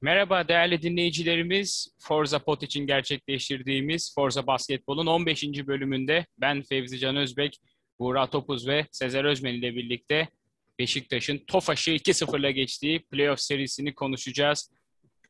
Merhaba 0.00 0.48
değerli 0.48 0.82
dinleyicilerimiz. 0.82 1.88
Forza 1.98 2.38
Pot 2.38 2.62
için 2.62 2.86
gerçekleştirdiğimiz 2.86 4.14
Forza 4.14 4.46
Basketbol'un 4.46 5.06
15. 5.06 5.44
bölümünde 5.44 6.26
ben 6.38 6.62
Fevzi 6.62 6.98
Can 6.98 7.16
Özbek, 7.16 7.60
Buğra 7.98 8.30
Topuz 8.30 8.68
ve 8.68 8.86
Sezer 8.90 9.24
Özmen 9.24 9.54
ile 9.54 9.74
birlikte 9.74 10.28
Beşiktaş'ın 10.78 11.38
TOFAŞ'ı 11.38 11.90
2-0'la 11.90 12.50
geçtiği 12.50 13.02
playoff 13.02 13.40
serisini 13.40 13.94
konuşacağız. 13.94 14.70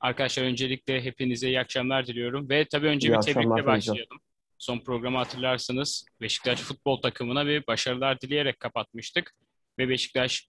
Arkadaşlar 0.00 0.44
öncelikle 0.44 1.04
hepinize 1.04 1.48
iyi 1.48 1.60
akşamlar 1.60 2.06
diliyorum 2.06 2.48
ve 2.48 2.64
tabii 2.64 2.86
önce 2.86 3.08
İyi 3.08 3.12
bir 3.12 3.20
tebrikle 3.22 3.66
başlayalım. 3.66 4.20
Son 4.58 4.78
programı 4.78 5.18
hatırlarsınız. 5.18 6.04
Beşiktaş 6.20 6.60
futbol 6.60 7.02
takımına 7.02 7.46
bir 7.46 7.66
başarılar 7.66 8.20
dileyerek 8.20 8.60
kapatmıştık 8.60 9.34
ve 9.78 9.88
Beşiktaş 9.88 10.48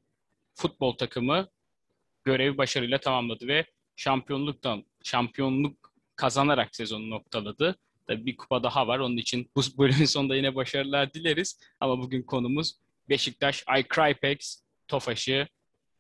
futbol 0.55 0.97
takımı 0.97 1.49
görevi 2.25 2.57
başarıyla 2.57 2.97
tamamladı 2.97 3.47
ve 3.47 3.65
şampiyonluktan 3.99 4.85
şampiyonluk 5.03 5.93
kazanarak 6.15 6.75
sezonu 6.75 7.09
noktaladı. 7.09 7.75
Tabii 8.07 8.25
bir 8.25 8.37
kupa 8.37 8.63
daha 8.63 8.87
var. 8.87 8.99
Onun 8.99 9.17
için 9.17 9.51
bu 9.55 9.61
bölümün 9.77 10.05
sonunda 10.05 10.35
yine 10.35 10.55
başarılar 10.55 11.13
dileriz. 11.13 11.59
Ama 11.79 11.99
bugün 11.99 12.23
konumuz 12.23 12.73
Beşiktaş 13.09 13.63
I 13.79 13.85
Crypex 13.95 14.63
Tofaş'ı 14.87 15.47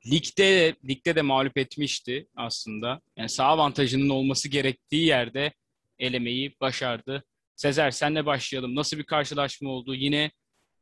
ligde 0.05 0.75
ligde 0.87 1.15
de 1.15 1.21
mağlup 1.21 1.57
etmişti 1.57 2.27
aslında. 2.35 3.01
Yani 3.17 3.29
sağ 3.29 3.45
avantajının 3.45 4.09
olması 4.09 4.49
gerektiği 4.49 5.05
yerde 5.05 5.53
elemeyi 5.99 6.55
başardı. 6.61 7.23
Sezer 7.55 7.91
senle 7.91 8.25
başlayalım. 8.25 8.75
Nasıl 8.75 8.97
bir 8.97 9.03
karşılaşma 9.03 9.69
oldu? 9.69 9.95
Yine 9.95 10.31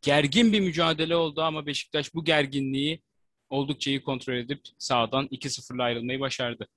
gergin 0.01 0.53
bir 0.53 0.59
mücadele 0.59 1.15
oldu 1.15 1.41
ama 1.41 1.65
Beşiktaş 1.65 2.13
bu 2.13 2.23
gerginliği 2.23 3.01
oldukça 3.49 3.91
iyi 3.91 4.03
kontrol 4.03 4.33
edip 4.33 4.61
sağdan 4.77 5.25
2-0'la 5.27 5.83
ayrılmayı 5.83 6.19
başardı. 6.19 6.67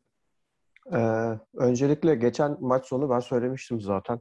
Ee, 0.93 1.38
öncelikle 1.55 2.15
geçen 2.15 2.57
maç 2.60 2.87
sonu 2.87 3.10
ben 3.10 3.21
söylemiştim 3.21 3.80
zaten. 3.80 4.21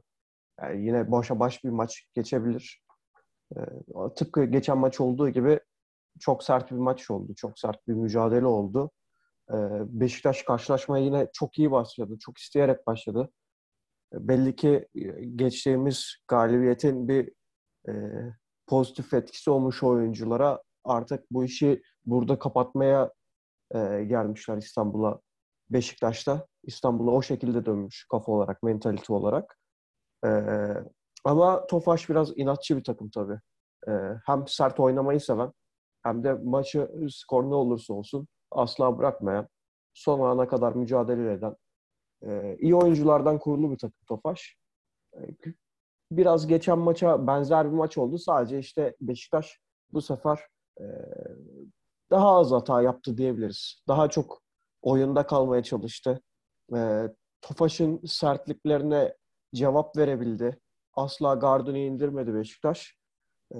Yani 0.60 0.86
yine 0.86 1.10
başa 1.12 1.40
baş 1.40 1.64
bir 1.64 1.70
maç 1.70 2.06
geçebilir. 2.14 2.82
Ee, 3.56 3.60
tıpkı 4.16 4.44
geçen 4.44 4.78
maç 4.78 5.00
olduğu 5.00 5.28
gibi 5.28 5.60
çok 6.20 6.44
sert 6.44 6.70
bir 6.70 6.76
maç 6.76 7.10
oldu. 7.10 7.34
Çok 7.34 7.58
sert 7.58 7.88
bir 7.88 7.94
mücadele 7.94 8.46
oldu. 8.46 8.90
Ee, 9.50 9.54
Beşiktaş 9.86 10.42
karşılaşmaya 10.42 11.04
yine 11.04 11.28
çok 11.32 11.58
iyi 11.58 11.70
başladı. 11.70 12.18
Çok 12.20 12.38
isteyerek 12.38 12.86
başladı. 12.86 13.30
Ee, 14.14 14.28
belli 14.28 14.56
ki 14.56 14.88
e, 14.94 15.24
geçtiğimiz 15.36 16.16
galibiyetin 16.28 17.08
bir 17.08 17.32
e, 17.88 17.92
pozitif 18.66 19.14
etkisi 19.14 19.50
olmuş 19.50 19.82
oyunculara 19.82 20.62
artık 20.84 21.24
bu 21.30 21.44
işi 21.44 21.82
burada 22.06 22.38
kapatmaya 22.38 23.12
e, 23.74 24.04
gelmişler 24.04 24.56
İstanbul'a 24.56 25.20
Beşiktaş'ta. 25.70 26.46
İstanbul'a 26.62 27.10
o 27.10 27.22
şekilde 27.22 27.66
dönmüş 27.66 28.06
kafa 28.10 28.32
olarak, 28.32 28.62
mentalite 28.62 29.12
olarak. 29.12 29.58
E, 30.26 30.30
ama 31.24 31.66
Tofaş 31.66 32.08
biraz 32.08 32.38
inatçı 32.38 32.76
bir 32.76 32.84
takım 32.84 33.10
tabii. 33.10 33.40
E, 33.88 33.92
hem 34.26 34.48
sert 34.48 34.80
oynamayı 34.80 35.20
seven 35.20 35.52
hem 36.02 36.24
de 36.24 36.32
maçı 36.32 36.90
skor 37.10 37.50
ne 37.50 37.54
olursa 37.54 37.94
olsun 37.94 38.28
asla 38.50 38.98
bırakmayan, 38.98 39.48
son 39.94 40.20
ana 40.20 40.48
kadar 40.48 40.72
mücadele 40.72 41.32
eden 41.32 41.56
e, 42.22 42.56
iyi 42.60 42.74
oyunculardan 42.74 43.38
kurulu 43.38 43.70
bir 43.72 43.78
takım 43.78 43.98
Tofaş. 44.08 44.56
E, 45.14 45.18
biraz 46.10 46.46
geçen 46.46 46.78
maça 46.78 47.26
benzer 47.26 47.66
bir 47.66 47.76
maç 47.76 47.98
oldu. 47.98 48.18
Sadece 48.18 48.58
işte 48.58 48.96
Beşiktaş 49.00 49.60
bu 49.92 50.02
sefer 50.02 50.40
e, 50.80 50.84
daha 52.10 52.28
az 52.28 52.52
hata 52.52 52.82
yaptı 52.82 53.16
diyebiliriz. 53.16 53.82
Daha 53.88 54.10
çok 54.10 54.42
oyunda 54.82 55.26
kalmaya 55.26 55.62
çalıştı. 55.62 56.20
E, 56.76 57.08
Tofaş'ın 57.40 58.00
sertliklerine 58.06 59.14
cevap 59.54 59.96
verebildi. 59.96 60.60
Asla 60.94 61.34
gardını 61.34 61.78
indirmedi 61.78 62.34
Beşiktaş. 62.34 62.96
E, 63.54 63.58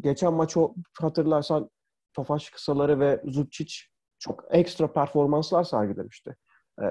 geçen 0.00 0.34
maçı 0.34 0.60
hatırlarsan 1.00 1.70
Tofaş 2.14 2.50
kısaları 2.50 3.00
ve 3.00 3.22
Zucic 3.24 3.74
çok 4.18 4.44
ekstra 4.50 4.92
performanslar 4.92 5.64
sergilemişti. 5.64 6.36
E, 6.82 6.84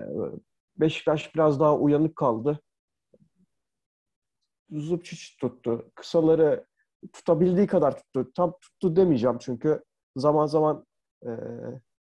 Beşiktaş 0.77 1.35
biraz 1.35 1.59
daha 1.59 1.77
uyanık 1.77 2.15
kaldı. 2.15 2.59
Zucic 4.71 5.38
tuttu. 5.41 5.91
Kısaları 5.95 6.65
tutabildiği 7.13 7.67
kadar 7.67 7.97
tuttu. 7.97 8.31
Tam 8.35 8.53
tuttu 8.61 8.95
demeyeceğim 8.95 9.38
çünkü 9.39 9.83
zaman 10.15 10.45
zaman 10.45 10.85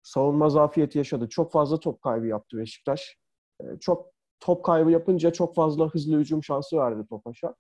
savunma 0.06 0.50
zafiyeti 0.50 0.98
yaşadı. 0.98 1.30
Çok 1.30 1.52
fazla 1.52 1.80
top 1.80 2.02
kaybı 2.02 2.28
yaptı 2.28 2.58
Beşiktaş. 2.58 3.18
E, 3.62 3.64
çok 3.80 4.12
top 4.40 4.66
kaybı 4.66 4.92
yapınca 4.92 5.32
çok 5.34 5.56
fazla 5.56 5.88
hızlı 5.88 6.20
hücum 6.20 6.44
şansı 6.44 6.78
verdi 6.78 7.08
Topaş'a. 7.10 7.56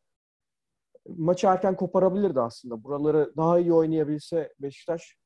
Maçı 1.07 1.47
erken 1.47 1.75
koparabilirdi 1.75 2.41
aslında. 2.41 2.83
Buraları 2.83 3.33
daha 3.37 3.59
iyi 3.59 3.73
oynayabilse 3.73 4.53
Beşiktaş 4.59 5.17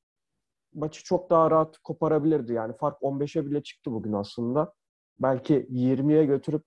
maçı 0.74 1.04
çok 1.04 1.30
daha 1.30 1.52
rahat 1.52 1.78
koparabilirdi. 1.78 2.54
Yani 2.54 2.78
fark 2.78 3.02
15'e 3.02 3.46
bile 3.46 3.64
çıktı 3.64 3.92
bugün 3.92 4.14
aslında. 4.14 4.74
Belki 5.20 5.68
20'ye 5.70 6.26
götürüp 6.26 6.64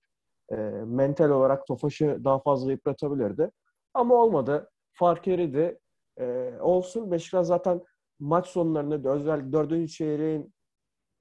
e, 0.51 0.55
mental 0.85 1.29
olarak 1.29 1.67
Tofaş'ı 1.67 2.21
daha 2.23 2.39
fazla 2.39 2.71
yıpratabilirdi. 2.71 3.51
Ama 3.93 4.15
olmadı. 4.15 4.69
Fark 4.93 5.27
eridi. 5.27 5.79
E, 6.19 6.53
olsun. 6.61 7.11
Beşiktaş 7.11 7.47
zaten 7.47 7.81
maç 8.19 8.47
sonlarında 8.47 9.09
özellikle 9.09 9.51
dördüncü 9.51 9.93
çeyreğin 9.93 10.53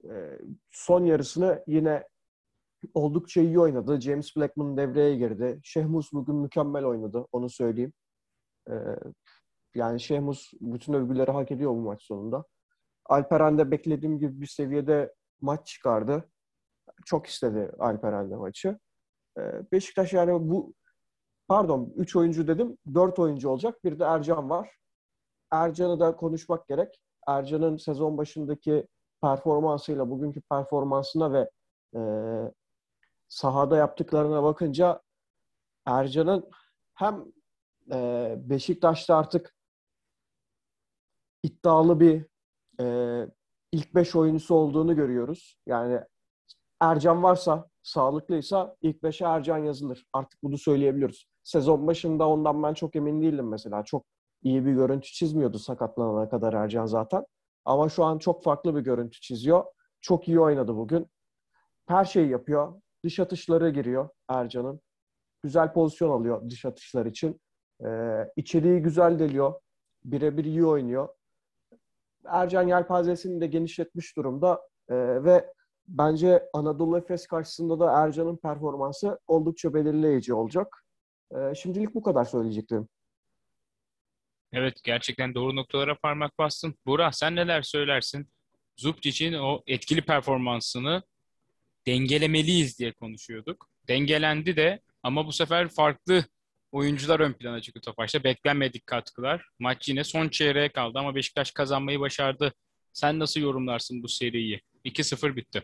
e, 0.05 0.39
son 0.71 1.05
yarısını 1.05 1.65
yine 1.67 2.05
oldukça 2.95 3.41
iyi 3.41 3.61
oynadı. 3.61 4.01
James 4.01 4.37
Blackman 4.37 4.77
devreye 4.77 5.17
girdi. 5.17 5.61
Şehmus 5.65 6.13
bugün 6.13 6.37
mükemmel 6.37 6.85
oynadı. 6.85 7.27
Onu 7.33 7.51
söyleyeyim. 7.51 7.93
E, 8.71 8.75
yani 9.75 10.01
Şehmus 10.01 10.53
bütün 10.61 10.93
övgüleri 10.93 11.31
hak 11.31 11.51
ediyor 11.51 11.71
bu 11.71 11.81
maç 11.81 12.03
sonunda. 12.03 12.45
Alperen 13.05 13.59
de 13.59 13.71
beklediğim 13.71 14.19
gibi 14.19 14.41
bir 14.41 14.47
seviyede 14.47 15.15
maç 15.41 15.67
çıkardı. 15.67 16.29
Çok 17.07 17.27
istedi 17.27 17.73
Alperen 17.79 18.31
de 18.31 18.37
maçı. 18.37 18.79
E, 19.39 19.43
Beşiktaş 19.73 20.13
yani 20.13 20.33
bu 20.33 20.75
pardon 21.49 21.93
3 21.97 22.17
oyuncu 22.17 22.49
dedim. 22.49 22.79
4 22.95 23.19
oyuncu 23.19 23.49
olacak. 23.49 23.85
Bir 23.85 23.99
de 23.99 24.05
Ercan 24.05 24.51
var. 24.51 24.82
Ercan'ı 25.53 26.01
da 26.01 26.17
konuşmak 26.17 26.69
gerek. 26.69 27.01
Ercan'ın 27.27 27.77
sezon 27.77 28.19
başındaki 28.19 28.87
performansıyla 29.23 30.11
bugünkü 30.11 30.41
performansına 30.41 31.33
ve 31.33 31.51
e, 31.97 32.01
sahada 33.29 33.77
yaptıklarına 33.77 34.43
bakınca 34.43 35.03
Ercan'ın 35.87 36.51
hem 36.95 37.25
e, 37.93 38.35
Beşiktaş'ta 38.39 39.17
artık 39.17 39.55
iddialı 41.43 42.01
bir 42.01 42.27
e, 42.81 43.27
ilk 43.73 43.95
beş 43.95 44.17
oyuncusu 44.17 44.55
olduğunu 44.55 44.97
görüyoruz. 44.97 45.59
Yani 45.67 46.01
Ercan 46.81 47.23
varsa, 47.23 47.69
sağlıklıysa 47.83 48.77
ilk 48.83 49.03
beşe 49.03 49.25
Ercan 49.25 49.59
yazılır. 49.59 50.07
Artık 50.13 50.43
bunu 50.43 50.59
söyleyebiliyoruz. 50.59 51.29
Sezon 51.43 51.87
başında 51.87 52.29
ondan 52.29 52.63
ben 52.63 52.75
çok 52.75 52.97
emin 52.97 53.23
değildim 53.23 53.49
mesela. 53.49 53.85
Çok 53.85 54.05
iyi 54.43 54.67
bir 54.67 54.73
görüntü 54.73 55.13
çizmiyordu 55.13 55.59
sakatlanana 55.59 56.29
kadar 56.29 56.53
Ercan 56.53 56.87
zaten. 56.87 57.25
Ama 57.65 57.89
şu 57.89 58.05
an 58.05 58.19
çok 58.19 58.43
farklı 58.43 58.77
bir 58.77 58.81
görüntü 58.81 59.21
çiziyor. 59.21 59.65
Çok 60.01 60.29
iyi 60.29 60.41
oynadı 60.41 60.77
bugün. 60.77 61.07
Her 61.87 62.05
şeyi 62.05 62.29
yapıyor. 62.29 62.81
Dış 63.05 63.21
atışları 63.21 63.71
giriyor 63.71 64.09
Ercan'ın. 64.29 64.81
Güzel 65.43 65.73
pozisyon 65.73 66.11
alıyor 66.11 66.51
dış 66.51 66.65
atışlar 66.65 67.07
için. 67.07 67.41
Ee, 67.85 68.29
içeriği 68.37 68.83
güzel 68.83 69.19
deliyor. 69.19 69.55
Birebir 70.05 70.45
iyi 70.45 70.65
oynuyor. 70.65 71.09
Ercan 72.25 72.69
yelpazesini 72.69 73.41
de 73.41 73.47
genişletmiş 73.47 74.17
durumda. 74.17 74.61
Ee, 74.89 75.25
ve 75.25 75.53
bence 75.89 76.49
Anadolu 76.53 76.99
Efes 76.99 77.27
karşısında 77.27 77.81
da 77.81 77.93
Ercan'ın 77.93 78.37
performansı 78.37 79.19
oldukça 79.27 79.75
belirleyici 79.75 80.35
olacak. 80.35 80.85
Ee, 81.37 81.55
şimdilik 81.55 81.95
bu 81.95 82.03
kadar 82.03 82.25
söyleyeceklerim. 82.25 82.89
Evet 84.53 84.85
gerçekten 84.85 85.35
doğru 85.35 85.57
noktalara 85.57 85.99
parmak 85.99 86.39
bastın. 86.39 86.75
Burak 86.87 87.15
sen 87.15 87.37
neler 87.37 87.63
söylersin? 87.63 88.29
Zubcic'in 88.77 89.33
o 89.33 89.63
etkili 89.67 90.03
performansını 90.03 91.03
dengelemeliyiz 91.87 92.79
diye 92.79 92.93
konuşuyorduk. 92.93 93.69
Dengelendi 93.89 94.57
de 94.57 94.81
ama 95.03 95.27
bu 95.27 95.33
sefer 95.33 95.69
farklı 95.69 96.25
oyuncular 96.73 97.21
ön 97.21 97.33
plana 97.33 97.61
çıktı 97.61 97.81
Tofaş'ta. 97.81 98.25
Beklenmedik 98.25 98.87
katkılar. 98.87 99.45
Maç 99.59 99.89
yine 99.89 100.05
son 100.05 100.29
çeyreğe 100.29 100.69
kaldı 100.69 100.99
ama 100.99 101.15
Beşiktaş 101.15 101.51
kazanmayı 101.51 102.01
başardı. 102.01 102.53
Sen 102.93 103.19
nasıl 103.19 103.41
yorumlarsın 103.41 104.03
bu 104.03 104.09
seriyi? 104.09 104.61
2-0 104.85 105.37
bitti. 105.37 105.63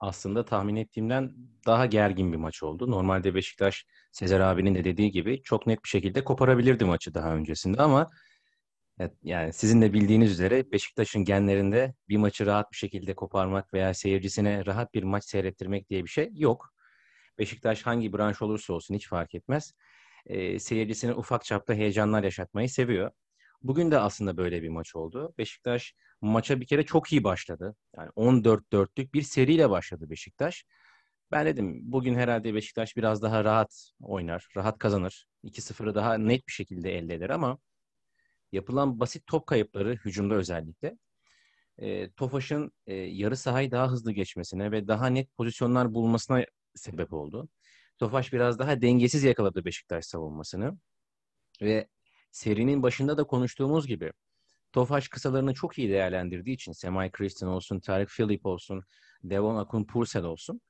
Aslında 0.00 0.44
tahmin 0.44 0.76
ettiğimden 0.76 1.34
daha 1.66 1.86
gergin 1.86 2.32
bir 2.32 2.36
maç 2.36 2.62
oldu. 2.62 2.90
Normalde 2.90 3.34
Beşiktaş 3.34 3.86
Sezer 4.12 4.40
abinin 4.40 4.74
de 4.74 4.84
dediği 4.84 5.10
gibi 5.10 5.42
çok 5.42 5.66
net 5.66 5.84
bir 5.84 5.88
şekilde 5.88 6.24
koparabilirdi 6.24 6.84
maçı 6.84 7.14
daha 7.14 7.34
öncesinde 7.34 7.82
ama 7.82 8.10
yani 9.22 9.52
sizin 9.52 9.82
de 9.82 9.92
bildiğiniz 9.92 10.32
üzere 10.32 10.72
Beşiktaş'ın 10.72 11.24
genlerinde 11.24 11.94
bir 12.08 12.16
maçı 12.16 12.46
rahat 12.46 12.72
bir 12.72 12.76
şekilde 12.76 13.14
koparmak 13.14 13.74
veya 13.74 13.94
seyircisine 13.94 14.66
rahat 14.66 14.94
bir 14.94 15.02
maç 15.02 15.24
seyrettirmek 15.24 15.90
diye 15.90 16.04
bir 16.04 16.08
şey 16.08 16.30
yok. 16.34 16.72
Beşiktaş 17.38 17.82
hangi 17.86 18.12
branş 18.12 18.42
olursa 18.42 18.72
olsun 18.72 18.94
hiç 18.94 19.08
fark 19.08 19.34
etmez. 19.34 19.72
E, 20.26 20.58
seyircisine 20.58 21.14
ufak 21.14 21.44
çapta 21.44 21.74
heyecanlar 21.74 22.24
yaşatmayı 22.24 22.70
seviyor. 22.70 23.10
Bugün 23.66 23.90
de 23.90 23.98
aslında 23.98 24.36
böyle 24.36 24.62
bir 24.62 24.68
maç 24.68 24.96
oldu. 24.96 25.34
Beşiktaş 25.38 25.94
maça 26.20 26.60
bir 26.60 26.66
kere 26.66 26.84
çok 26.84 27.12
iyi 27.12 27.24
başladı. 27.24 27.76
Yani 27.96 28.10
14-4'lük 28.16 29.14
bir 29.14 29.22
seriyle 29.22 29.70
başladı 29.70 30.10
Beşiktaş. 30.10 30.64
Ben 31.30 31.46
dedim 31.46 31.80
bugün 31.82 32.14
herhalde 32.14 32.54
Beşiktaş 32.54 32.96
biraz 32.96 33.22
daha 33.22 33.44
rahat 33.44 33.90
oynar, 34.00 34.48
rahat 34.56 34.78
kazanır. 34.78 35.26
2-0'ı 35.44 35.94
daha 35.94 36.14
net 36.14 36.48
bir 36.48 36.52
şekilde 36.52 36.98
elde 36.98 37.14
eder 37.14 37.30
ama 37.30 37.58
yapılan 38.52 39.00
basit 39.00 39.26
top 39.26 39.46
kayıpları 39.46 39.96
hücumda 39.96 40.34
özellikle 40.34 40.98
e, 41.78 42.10
Tofaş'ın 42.10 42.72
e, 42.86 42.94
yarı 42.94 43.36
sahayı 43.36 43.70
daha 43.70 43.90
hızlı 43.90 44.12
geçmesine 44.12 44.72
ve 44.72 44.88
daha 44.88 45.06
net 45.06 45.36
pozisyonlar 45.36 45.94
bulmasına 45.94 46.44
sebep 46.74 47.12
oldu. 47.12 47.48
Tofaş 47.98 48.32
biraz 48.32 48.58
daha 48.58 48.82
dengesiz 48.82 49.24
yakaladı 49.24 49.64
Beşiktaş 49.64 50.04
savunmasını 50.04 50.78
ve 51.62 51.88
serinin 52.36 52.82
başında 52.82 53.18
da 53.18 53.24
konuştuğumuz 53.24 53.86
gibi 53.86 54.12
Tofaş 54.72 55.08
kısalarını 55.08 55.54
çok 55.54 55.78
iyi 55.78 55.88
değerlendirdiği 55.88 56.54
için 56.54 56.72
Semay 56.72 57.10
Kristin 57.10 57.46
olsun, 57.46 57.80
Tarık 57.80 58.08
Philip 58.08 58.46
olsun, 58.46 58.84
Devon 59.24 59.56
Akun 59.56 59.84
Pursel 59.84 60.24
olsun 60.24 60.60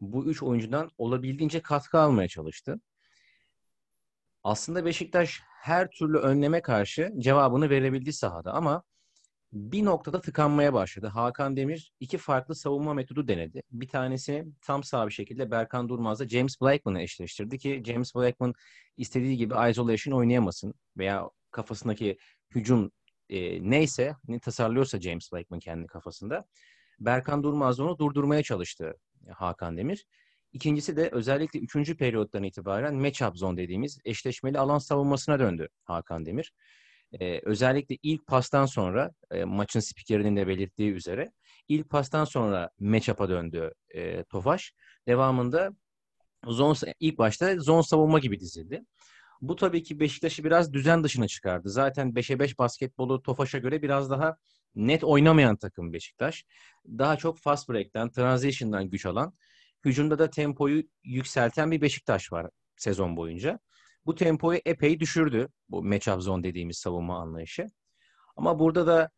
bu 0.00 0.26
üç 0.26 0.42
oyuncudan 0.42 0.90
olabildiğince 0.98 1.62
katkı 1.62 1.98
almaya 1.98 2.28
çalıştı. 2.28 2.80
Aslında 4.44 4.84
Beşiktaş 4.84 5.40
her 5.62 5.90
türlü 5.90 6.18
önleme 6.18 6.62
karşı 6.62 7.12
cevabını 7.18 7.70
verebildi 7.70 8.12
sahada 8.12 8.52
ama 8.52 8.82
bir 9.54 9.84
noktada 9.84 10.20
tıkanmaya 10.20 10.72
başladı. 10.72 11.06
Hakan 11.06 11.56
Demir 11.56 11.92
iki 12.00 12.18
farklı 12.18 12.54
savunma 12.54 12.94
metodu 12.94 13.28
denedi. 13.28 13.62
Bir 13.70 13.88
tanesi 13.88 14.46
tam 14.62 14.84
sağ 14.84 15.06
bir 15.06 15.12
şekilde 15.12 15.50
Berkan 15.50 15.88
Durmaz'la 15.88 16.28
James 16.28 16.60
Blackman'ı 16.60 17.02
eşleştirdi 17.02 17.58
ki 17.58 17.82
James 17.86 18.14
Blackman 18.14 18.54
istediği 18.96 19.36
gibi 19.36 19.54
isolation 19.70 20.18
oynayamasın 20.18 20.74
veya 20.96 21.30
kafasındaki 21.50 22.18
hücum 22.54 22.90
e, 23.28 23.70
neyse 23.70 24.16
ne 24.28 24.40
tasarlıyorsa 24.40 25.00
James 25.00 25.32
Blackman 25.32 25.60
kendi 25.60 25.86
kafasında. 25.86 26.44
Berkan 27.00 27.42
Durmaz 27.42 27.80
onu 27.80 27.98
durdurmaya 27.98 28.42
çalıştı 28.42 28.94
Hakan 29.32 29.76
Demir. 29.76 30.06
İkincisi 30.52 30.96
de 30.96 31.08
özellikle 31.12 31.60
üçüncü 31.60 31.96
periyottan 31.96 32.42
itibaren 32.42 32.94
match-up 32.94 33.36
zone 33.36 33.56
dediğimiz 33.56 33.98
eşleşmeli 34.04 34.58
alan 34.58 34.78
savunmasına 34.78 35.38
döndü 35.38 35.68
Hakan 35.84 36.26
Demir. 36.26 36.52
Ee, 37.20 37.40
özellikle 37.42 37.98
ilk 38.02 38.26
pastan 38.26 38.66
sonra 38.66 39.10
e, 39.30 39.44
maçın 39.44 39.80
spikerinin 39.80 40.36
de 40.36 40.46
belirttiği 40.46 40.92
üzere 40.92 41.32
ilk 41.68 41.90
pastan 41.90 42.24
sonra 42.24 42.70
match-up'a 42.80 43.28
döndü 43.28 43.72
e, 43.94 44.24
Tofaş. 44.24 44.72
Devamında 45.08 45.70
zone, 46.46 46.94
ilk 47.00 47.18
başta 47.18 47.56
zone 47.58 47.82
savunma 47.82 48.18
gibi 48.18 48.40
dizildi. 48.40 48.84
Bu 49.40 49.56
tabii 49.56 49.82
ki 49.82 50.00
Beşiktaş'ı 50.00 50.44
biraz 50.44 50.72
düzen 50.72 51.04
dışına 51.04 51.26
çıkardı. 51.26 51.70
Zaten 51.70 52.08
5'e 52.14 52.38
5 52.38 52.58
basketbolu 52.58 53.22
Tofaş'a 53.22 53.58
göre 53.58 53.82
biraz 53.82 54.10
daha 54.10 54.36
net 54.74 55.04
oynamayan 55.04 55.56
takım 55.56 55.92
Beşiktaş. 55.92 56.44
Daha 56.86 57.16
çok 57.16 57.38
fast 57.38 57.68
break'ten, 57.68 58.10
transition'dan 58.10 58.90
güç 58.90 59.06
alan, 59.06 59.34
hücumda 59.84 60.18
da 60.18 60.30
tempoyu 60.30 60.82
yükselten 61.04 61.70
bir 61.70 61.80
Beşiktaş 61.80 62.32
var 62.32 62.50
sezon 62.76 63.16
boyunca. 63.16 63.58
Bu 64.06 64.14
tempoyu 64.14 64.60
epey 64.64 65.00
düşürdü 65.00 65.48
bu 65.68 65.84
match-up 65.84 66.20
zone 66.20 66.42
dediğimiz 66.44 66.78
savunma 66.78 67.18
anlayışı. 67.20 67.66
Ama 68.36 68.58
burada 68.58 68.86
da 68.86 69.10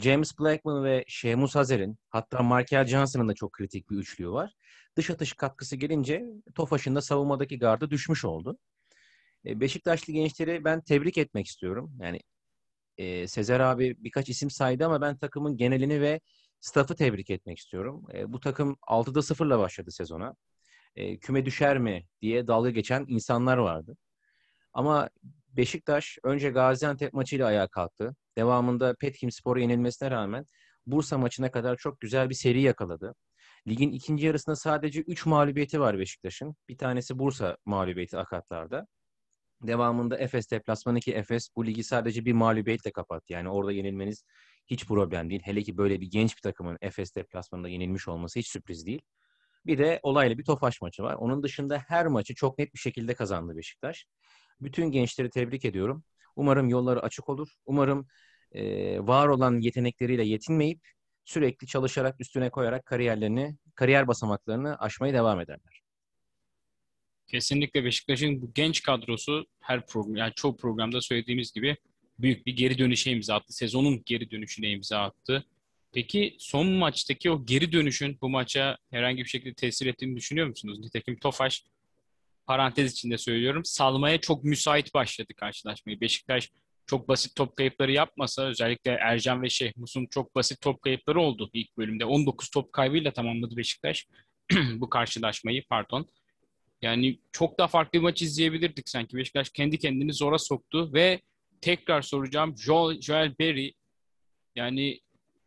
James 0.00 0.38
Blackman 0.38 0.84
ve 0.84 1.04
Şemus 1.08 1.54
Hazer'in 1.54 1.98
hatta 2.10 2.42
Markel 2.42 2.86
Johnson'ın 2.86 3.28
da 3.28 3.34
çok 3.34 3.52
kritik 3.52 3.90
bir 3.90 3.96
üçlüğü 3.96 4.30
var. 4.30 4.52
Dış 4.96 5.10
atış 5.10 5.32
katkısı 5.32 5.76
gelince 5.76 6.24
Tofaş'ın 6.54 6.94
da 6.96 7.00
savunmadaki 7.00 7.58
gardı 7.58 7.90
düşmüş 7.90 8.24
oldu. 8.24 8.58
E, 9.46 9.60
Beşiktaşlı 9.60 10.12
gençleri 10.12 10.64
ben 10.64 10.80
tebrik 10.80 11.18
etmek 11.18 11.46
istiyorum. 11.46 11.92
Yani 12.00 12.20
e, 12.98 13.28
Sezer 13.28 13.60
abi 13.60 13.96
birkaç 13.98 14.28
isim 14.28 14.50
saydı 14.50 14.86
ama 14.86 15.00
ben 15.00 15.18
takımın 15.18 15.56
genelini 15.56 16.00
ve 16.00 16.20
staff'ı 16.60 16.96
tebrik 16.96 17.30
etmek 17.30 17.58
istiyorum. 17.58 18.04
E, 18.14 18.32
bu 18.32 18.40
takım 18.40 18.76
6'da 18.82 19.22
0'la 19.22 19.58
başladı 19.58 19.90
sezona. 19.90 20.34
E, 20.96 21.18
küme 21.18 21.46
düşer 21.46 21.78
mi 21.78 22.06
diye 22.22 22.46
dalga 22.46 22.70
geçen 22.70 23.04
insanlar 23.08 23.56
vardı. 23.58 23.96
Ama 24.74 25.08
Beşiktaş 25.48 26.18
önce 26.24 26.50
Gaziantep 26.50 27.12
maçıyla 27.12 27.46
ayağa 27.46 27.68
kalktı. 27.68 28.16
Devamında 28.38 28.94
Petkim 28.94 29.30
Spor'a 29.30 29.60
yenilmesine 29.60 30.10
rağmen 30.10 30.46
Bursa 30.86 31.18
maçına 31.18 31.50
kadar 31.50 31.76
çok 31.76 32.00
güzel 32.00 32.30
bir 32.30 32.34
seri 32.34 32.62
yakaladı. 32.62 33.14
Ligin 33.68 33.92
ikinci 33.92 34.26
yarısında 34.26 34.56
sadece 34.56 35.00
3 35.00 35.26
mağlubiyeti 35.26 35.80
var 35.80 35.98
Beşiktaş'ın. 35.98 36.56
Bir 36.68 36.78
tanesi 36.78 37.18
Bursa 37.18 37.56
mağlubiyeti 37.64 38.18
akatlarda. 38.18 38.86
Devamında 39.62 40.18
Efes 40.18 40.50
deplasmanı 40.50 41.00
ki 41.00 41.12
Efes 41.12 41.48
bu 41.56 41.66
ligi 41.66 41.84
sadece 41.84 42.24
bir 42.24 42.32
mağlubiyetle 42.32 42.92
kapattı. 42.92 43.32
Yani 43.32 43.48
orada 43.48 43.72
yenilmeniz 43.72 44.24
hiç 44.66 44.86
problem 44.86 45.30
değil. 45.30 45.42
Hele 45.44 45.62
ki 45.62 45.76
böyle 45.78 46.00
bir 46.00 46.10
genç 46.10 46.36
bir 46.36 46.42
takımın 46.42 46.78
Efes 46.80 47.14
deplasmanında 47.16 47.68
yenilmiş 47.68 48.08
olması 48.08 48.38
hiç 48.38 48.48
sürpriz 48.48 48.86
değil. 48.86 49.02
Bir 49.66 49.78
de 49.78 50.00
olaylı 50.02 50.38
bir 50.38 50.44
Tofaş 50.44 50.82
maçı 50.82 51.02
var. 51.02 51.14
Onun 51.14 51.42
dışında 51.42 51.78
her 51.78 52.06
maçı 52.06 52.34
çok 52.34 52.58
net 52.58 52.74
bir 52.74 52.78
şekilde 52.78 53.14
kazandı 53.14 53.56
Beşiktaş. 53.56 54.06
Bütün 54.60 54.90
gençleri 54.90 55.30
tebrik 55.30 55.64
ediyorum. 55.64 56.04
Umarım 56.36 56.68
yolları 56.68 57.02
açık 57.02 57.28
olur. 57.28 57.48
Umarım 57.66 58.08
e, 58.52 58.98
var 59.00 59.28
olan 59.28 59.60
yetenekleriyle 59.60 60.24
yetinmeyip 60.24 60.80
sürekli 61.24 61.66
çalışarak 61.66 62.20
üstüne 62.20 62.50
koyarak 62.50 62.86
kariyerlerini, 62.86 63.56
kariyer 63.74 64.08
basamaklarını 64.08 64.78
aşmaya 64.78 65.14
devam 65.14 65.40
ederler. 65.40 65.80
Kesinlikle 67.26 67.84
Beşiktaş'ın 67.84 68.42
bu 68.42 68.52
genç 68.54 68.82
kadrosu 68.82 69.46
her 69.60 69.86
program, 69.86 70.16
yani 70.16 70.32
çoğu 70.36 70.56
programda 70.56 71.00
söylediğimiz 71.00 71.52
gibi 71.52 71.76
büyük 72.18 72.46
bir 72.46 72.56
geri 72.56 72.78
dönüşe 72.78 73.10
imza 73.10 73.34
attı. 73.34 73.52
Sezonun 73.52 74.02
geri 74.06 74.30
dönüşüne 74.30 74.70
imza 74.70 75.00
attı. 75.00 75.46
Peki 75.92 76.36
son 76.38 76.66
maçtaki 76.66 77.30
o 77.30 77.46
geri 77.46 77.72
dönüşün 77.72 78.18
bu 78.20 78.28
maça 78.28 78.78
herhangi 78.90 79.24
bir 79.24 79.28
şekilde 79.28 79.54
tesir 79.54 79.86
ettiğini 79.86 80.16
düşünüyor 80.16 80.46
musunuz? 80.46 80.78
Nitekim 80.78 81.18
Tofaş 81.18 81.64
parantez 82.46 82.92
içinde 82.92 83.18
söylüyorum 83.18 83.64
salmaya 83.64 84.20
çok 84.20 84.44
müsait 84.44 84.94
başladı 84.94 85.34
karşılaşmayı. 85.36 86.00
Beşiktaş 86.00 86.50
çok 86.86 87.08
basit 87.08 87.36
top 87.36 87.56
kayıpları 87.56 87.92
yapmasa 87.92 88.42
özellikle 88.42 88.90
Ercan 88.90 89.42
ve 89.42 89.48
Şehmus'un 89.50 90.06
çok 90.06 90.34
basit 90.34 90.60
top 90.60 90.82
kayıpları 90.82 91.20
oldu 91.20 91.50
ilk 91.52 91.78
bölümde. 91.78 92.04
19 92.04 92.48
top 92.50 92.72
kaybıyla 92.72 93.12
tamamladı 93.12 93.56
Beşiktaş 93.56 94.06
bu 94.74 94.88
karşılaşmayı 94.88 95.62
pardon. 95.68 96.06
Yani 96.82 97.18
çok 97.32 97.58
daha 97.58 97.68
farklı 97.68 97.98
bir 97.98 98.02
maç 98.02 98.22
izleyebilirdik 98.22 98.88
sanki. 98.88 99.16
Beşiktaş 99.16 99.50
kendi 99.50 99.78
kendini 99.78 100.12
zora 100.12 100.38
soktu 100.38 100.90
ve 100.94 101.20
tekrar 101.60 102.02
soracağım 102.02 102.54
Joel, 102.58 103.00
Joel 103.00 103.38
Berry 103.38 103.72
yani 104.56 105.00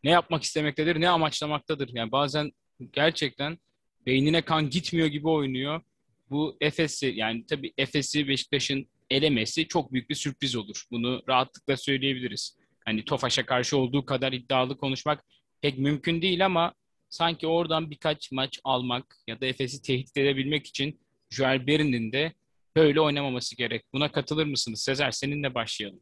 ne 0.04 0.10
yapmak 0.10 0.42
istemektedir, 0.42 1.00
ne 1.00 1.08
amaçlamaktadır. 1.08 1.90
Yani 1.92 2.12
bazen 2.12 2.52
gerçekten 2.92 3.58
beynine 4.06 4.42
kan 4.42 4.70
gitmiyor 4.70 5.06
gibi 5.08 5.28
oynuyor. 5.28 5.80
Bu 6.30 6.56
Efes'i 6.60 7.06
yani 7.06 7.46
tabii 7.46 7.72
Efes'i 7.78 8.28
Beşiktaş'ın 8.28 8.86
elemesi 9.10 9.68
çok 9.68 9.92
büyük 9.92 10.10
bir 10.10 10.14
sürpriz 10.14 10.56
olur. 10.56 10.84
Bunu 10.90 11.22
rahatlıkla 11.28 11.76
söyleyebiliriz. 11.76 12.56
Hani 12.84 13.04
Tofaş'a 13.04 13.46
karşı 13.46 13.76
olduğu 13.76 14.04
kadar 14.04 14.32
iddialı 14.32 14.76
konuşmak 14.76 15.24
pek 15.60 15.78
mümkün 15.78 16.22
değil 16.22 16.46
ama 16.46 16.74
sanki 17.10 17.46
oradan 17.46 17.90
birkaç 17.90 18.32
maç 18.32 18.60
almak 18.64 19.16
ya 19.26 19.40
da 19.40 19.46
Efes'i 19.46 19.82
tehdit 19.82 20.16
edebilmek 20.16 20.66
için 20.66 21.00
Joel 21.30 21.66
Berry'nin 21.66 22.12
de 22.12 22.32
böyle 22.76 23.00
oynamaması 23.00 23.56
gerek. 23.56 23.84
Buna 23.92 24.12
katılır 24.12 24.46
mısınız? 24.46 24.80
Sezer 24.80 25.10
seninle 25.10 25.54
başlayalım. 25.54 26.00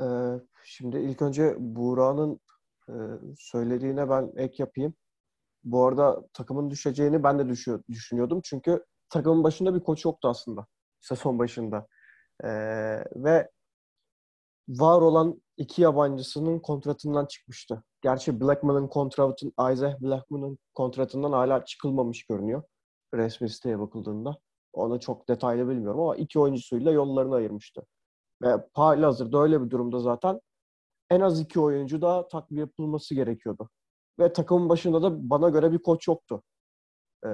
Ee, 0.00 0.04
şimdi 0.64 0.98
ilk 0.98 1.22
önce 1.22 1.54
Buğra'nın 1.58 2.40
e, 2.88 2.94
söylediğine 3.38 4.10
ben 4.10 4.32
ek 4.36 4.54
yapayım. 4.58 4.94
Bu 5.72 5.84
arada 5.86 6.22
takımın 6.32 6.70
düşeceğini 6.70 7.22
ben 7.22 7.38
de 7.38 7.48
düşüyor, 7.48 7.82
düşünüyordum. 7.88 8.40
Çünkü 8.44 8.84
takımın 9.10 9.44
başında 9.44 9.74
bir 9.74 9.80
koç 9.80 10.04
yoktu 10.04 10.28
aslında. 10.28 10.66
Sezon 11.00 11.38
başında. 11.38 11.86
Ee, 12.44 12.48
ve 13.16 13.50
var 14.68 15.02
olan 15.02 15.42
iki 15.56 15.82
yabancısının 15.82 16.58
kontratından 16.58 17.26
çıkmıştı. 17.26 17.82
Gerçi 18.02 18.40
Blackman'ın 18.40 18.88
kontratın, 18.88 19.52
Isaac 19.72 20.00
Blackman'ın 20.00 20.58
kontratından 20.74 21.32
hala 21.32 21.64
çıkılmamış 21.64 22.26
görünüyor. 22.26 22.62
Resmi 23.14 23.48
siteye 23.50 23.78
bakıldığında. 23.78 24.38
Onu 24.72 25.00
çok 25.00 25.28
detaylı 25.28 25.68
bilmiyorum 25.68 26.00
ama 26.00 26.16
iki 26.16 26.38
oyuncusuyla 26.38 26.92
yollarını 26.92 27.34
ayırmıştı. 27.34 27.86
Ve 28.42 28.66
hali 28.74 29.04
hazırda 29.04 29.38
öyle 29.38 29.64
bir 29.64 29.70
durumda 29.70 30.00
zaten 30.00 30.40
en 31.10 31.20
az 31.20 31.40
iki 31.40 31.60
oyuncu 31.60 32.02
da 32.02 32.28
takviye 32.28 32.60
yapılması 32.60 33.14
gerekiyordu. 33.14 33.70
Ve 34.18 34.32
takımın 34.32 34.68
başında 34.68 35.02
da 35.02 35.30
bana 35.30 35.48
göre 35.48 35.72
bir 35.72 35.78
koç 35.78 36.08
yoktu. 36.08 36.42
Ee, 37.26 37.28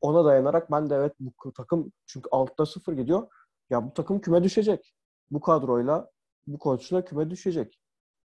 ona 0.00 0.24
dayanarak 0.24 0.70
ben 0.70 0.90
de 0.90 0.94
evet 0.94 1.12
bu 1.20 1.52
takım 1.52 1.92
çünkü 2.06 2.28
altta 2.32 2.66
sıfır 2.66 2.92
gidiyor. 2.92 3.28
Ya 3.70 3.86
bu 3.86 3.94
takım 3.94 4.20
küme 4.20 4.44
düşecek. 4.44 4.94
Bu 5.30 5.40
kadroyla 5.40 6.10
bu 6.46 6.58
koçla 6.58 7.04
küme 7.04 7.30
düşecek. 7.30 7.80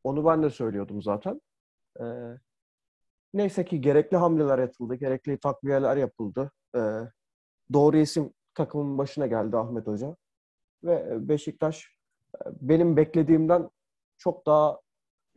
Onu 0.04 0.24
ben 0.26 0.42
de 0.42 0.50
söylüyordum 0.50 1.02
zaten. 1.02 1.40
Ee, 2.00 2.04
neyse 3.34 3.64
ki 3.64 3.80
gerekli 3.80 4.16
hamleler 4.16 4.58
yapıldı, 4.58 4.94
gerekli 4.94 5.38
takviyeler 5.38 5.96
yapıldı. 5.96 6.52
Ee, 6.76 6.80
doğru 7.72 7.96
isim 7.96 8.32
takımın 8.54 8.98
başına 8.98 9.26
geldi 9.26 9.56
Ahmet 9.56 9.86
Hoca. 9.86 10.16
Ve 10.84 11.28
Beşiktaş 11.28 11.96
e, 12.34 12.38
benim 12.60 12.96
beklediğimden 12.96 13.70
çok 14.18 14.46
daha 14.46 14.80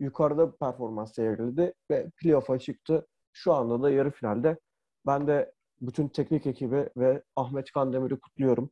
yukarıda 0.01 0.55
performans 0.55 1.15
sergiledi 1.15 1.73
ve 1.91 2.09
playoff'a 2.17 2.59
çıktı. 2.59 3.07
Şu 3.33 3.53
anda 3.53 3.83
da 3.83 3.89
yarı 3.89 4.11
finalde. 4.11 4.59
Ben 5.05 5.27
de 5.27 5.51
bütün 5.81 6.07
teknik 6.07 6.47
ekibi 6.47 6.89
ve 6.97 7.23
Ahmet 7.35 7.71
Kandemir'i 7.71 8.19
kutluyorum. 8.19 8.71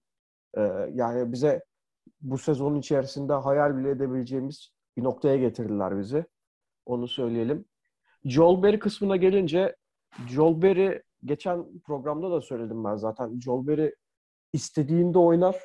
Ee, 0.57 0.61
yani 0.93 1.31
bize 1.31 1.63
bu 2.21 2.37
sezonun 2.37 2.79
içerisinde 2.79 3.33
hayal 3.33 3.77
bile 3.77 3.89
edebileceğimiz 3.89 4.69
bir 4.97 5.03
noktaya 5.03 5.37
getirdiler 5.37 5.99
bizi. 5.99 6.25
Onu 6.85 7.07
söyleyelim. 7.07 7.65
Joel 8.25 8.63
Berry 8.63 8.79
kısmına 8.79 9.15
gelince 9.15 9.75
Joel 10.27 10.61
Berry 10.61 11.03
geçen 11.25 11.79
programda 11.79 12.31
da 12.31 12.41
söyledim 12.41 12.83
ben 12.83 12.95
zaten. 12.95 13.39
Joel 13.39 13.67
Berry 13.67 13.95
istediğinde 14.53 15.19
oynar. 15.19 15.55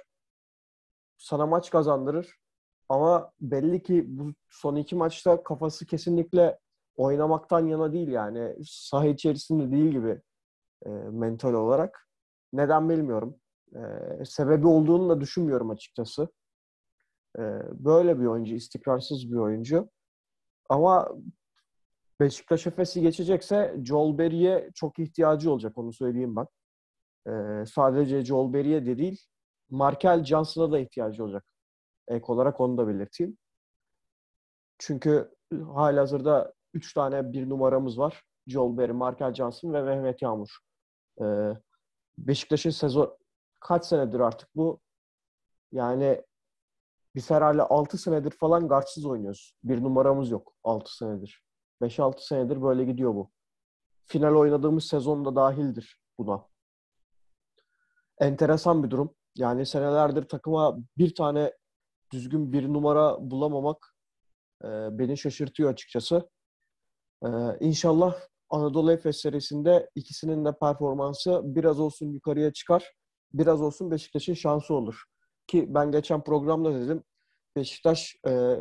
Sana 1.18 1.46
maç 1.46 1.70
kazandırır. 1.70 2.43
Ama 2.88 3.32
belli 3.40 3.82
ki 3.82 4.04
bu 4.06 4.32
son 4.48 4.76
iki 4.76 4.96
maçta 4.96 5.42
kafası 5.42 5.86
kesinlikle 5.86 6.58
oynamaktan 6.96 7.66
yana 7.66 7.92
değil 7.92 8.08
yani. 8.08 8.56
Saha 8.64 9.06
içerisinde 9.06 9.70
değil 9.72 9.90
gibi 9.90 10.20
e, 10.86 10.88
mental 10.90 11.54
olarak. 11.54 12.08
Neden 12.52 12.88
bilmiyorum. 12.88 13.36
E, 13.74 13.80
sebebi 14.24 14.66
olduğunu 14.66 15.08
da 15.08 15.20
düşünmüyorum 15.20 15.70
açıkçası. 15.70 16.28
E, 17.38 17.42
böyle 17.72 18.20
bir 18.20 18.26
oyuncu, 18.26 18.54
istikrarsız 18.54 19.32
bir 19.32 19.36
oyuncu. 19.36 19.88
Ama 20.68 21.08
Beşiktaş 22.20 22.66
Efes'i 22.66 23.00
geçecekse 23.00 23.76
Joel 23.84 24.18
Berry'e 24.18 24.70
çok 24.74 24.98
ihtiyacı 24.98 25.52
olacak 25.52 25.78
onu 25.78 25.92
söyleyeyim 25.92 26.36
ben. 26.36 26.46
E, 27.32 27.66
sadece 27.66 28.24
Joel 28.24 28.52
Berry'e 28.52 28.86
de 28.86 28.98
değil, 28.98 29.26
Markel 29.70 30.24
Johnson'a 30.24 30.72
da 30.72 30.78
ihtiyacı 30.78 31.24
olacak. 31.24 31.44
Ek 32.08 32.24
olarak 32.28 32.60
onu 32.60 32.78
da 32.78 32.88
belirteyim. 32.88 33.38
Çünkü 34.78 35.34
halihazırda 35.74 36.54
3 36.74 36.94
tane 36.94 37.32
bir 37.32 37.48
numaramız 37.48 37.98
var. 37.98 38.22
Joel 38.46 38.76
Berry, 38.76 38.92
Markel 38.92 39.34
Johnson 39.34 39.72
ve 39.72 39.82
Mehmet 39.82 40.22
Yağmur. 40.22 40.58
Ee, 41.20 41.24
Beşiktaş'ın 42.18 42.70
sezon 42.70 43.18
kaç 43.60 43.86
senedir 43.86 44.20
artık 44.20 44.48
bu? 44.56 44.80
Yani 45.72 46.24
biz 47.14 47.30
herhalde 47.30 47.62
6 47.62 47.98
senedir 47.98 48.30
falan 48.30 48.68
guardsız 48.68 49.06
oynuyoruz. 49.06 49.54
Bir 49.64 49.82
numaramız 49.82 50.30
yok 50.30 50.54
6 50.64 50.96
senedir. 50.96 51.42
5-6 51.82 52.20
senedir 52.20 52.62
böyle 52.62 52.84
gidiyor 52.84 53.14
bu. 53.14 53.30
Final 54.04 54.34
oynadığımız 54.34 54.84
sezon 54.84 55.24
da 55.24 55.36
dahildir 55.36 56.00
buna. 56.18 56.46
Enteresan 58.18 58.82
bir 58.82 58.90
durum. 58.90 59.14
Yani 59.36 59.66
senelerdir 59.66 60.28
takıma 60.28 60.78
bir 60.98 61.14
tane 61.14 61.52
düzgün 62.14 62.52
bir 62.52 62.68
numara 62.68 63.30
bulamamak 63.30 63.96
e, 64.64 64.68
beni 64.98 65.18
şaşırtıyor 65.18 65.70
açıkçası. 65.70 66.30
E, 67.24 67.28
inşallah 67.60 68.14
Anadolu 68.50 68.92
Efes 68.92 69.16
serisinde 69.16 69.90
ikisinin 69.94 70.44
de 70.44 70.58
performansı 70.58 71.40
biraz 71.44 71.80
olsun 71.80 72.12
yukarıya 72.12 72.52
çıkar. 72.52 72.92
Biraz 73.32 73.62
olsun 73.62 73.90
Beşiktaş'ın 73.90 74.34
şansı 74.34 74.74
olur. 74.74 75.04
Ki 75.46 75.66
ben 75.74 75.92
geçen 75.92 76.24
programda 76.24 76.74
dedim 76.74 77.04
Beşiktaş 77.56 78.16
e, 78.26 78.56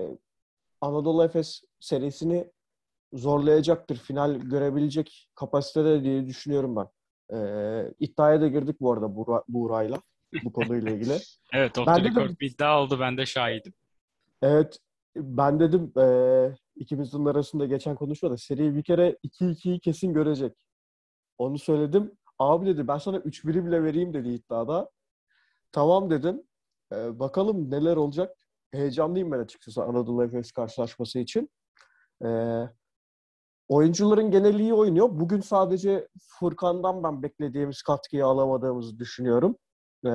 Anadolu 0.81 1.23
Efes 1.23 1.61
serisini 1.79 2.51
zorlayacaktır. 3.13 3.95
Final 3.95 4.35
görebilecek 4.35 5.29
kapasitede 5.35 6.03
diye 6.03 6.27
düşünüyorum 6.27 6.75
ben. 6.75 6.87
E, 7.37 7.93
iddiaya 7.99 8.41
da 8.41 8.47
girdik 8.47 8.81
bu 8.81 8.93
arada 8.93 9.15
Buğra, 9.15 9.43
Buğra'yla 9.47 10.01
bu 10.43 10.53
konuyla 10.53 10.91
ilgili. 10.91 11.17
evet, 11.53 11.77
off 11.77 11.85
the 11.85 12.03
record 12.03 12.39
bir 12.39 12.51
iddia 12.51 12.81
oldu. 12.81 12.97
Ben 12.99 13.17
de 13.17 13.25
şahidim. 13.25 13.73
Evet, 14.41 14.77
ben 15.15 15.59
dedim 15.59 15.91
e, 15.99 16.05
ikimizin 16.75 17.25
arasında 17.25 17.65
geçen 17.65 17.95
konuşmada 17.95 18.37
seri 18.37 18.75
bir 18.75 18.83
kere 18.83 19.17
2-2'yi 19.23 19.79
kesin 19.79 20.13
görecek. 20.13 20.53
Onu 21.37 21.59
söyledim. 21.59 22.11
Abi 22.39 22.65
dedi 22.65 22.87
ben 22.87 22.97
sana 22.97 23.17
3-1'i 23.17 23.65
bile 23.65 23.83
vereyim 23.83 24.13
dedi 24.13 24.29
iddiada. 24.29 24.89
Tamam 25.71 26.09
dedim. 26.09 26.43
E, 26.93 27.19
bakalım 27.19 27.71
neler 27.71 27.95
olacak. 27.95 28.37
Heyecanlıyım 28.71 29.31
ben 29.31 29.39
açıkçası 29.39 29.83
Anadolu 29.83 30.23
Efes 30.23 30.51
karşılaşması 30.51 31.19
için. 31.19 31.49
E, 32.25 32.29
oyuncuların 33.67 34.31
geneli 34.31 34.61
iyi 34.61 34.73
oynuyor. 34.73 35.09
Bugün 35.11 35.41
sadece 35.41 36.07
Furkan'dan 36.21 37.03
ben 37.03 37.23
beklediğimiz 37.23 37.81
katkıyı 37.81 38.25
alamadığımızı 38.25 38.99
düşünüyorum. 38.99 39.57
E, 40.05 40.11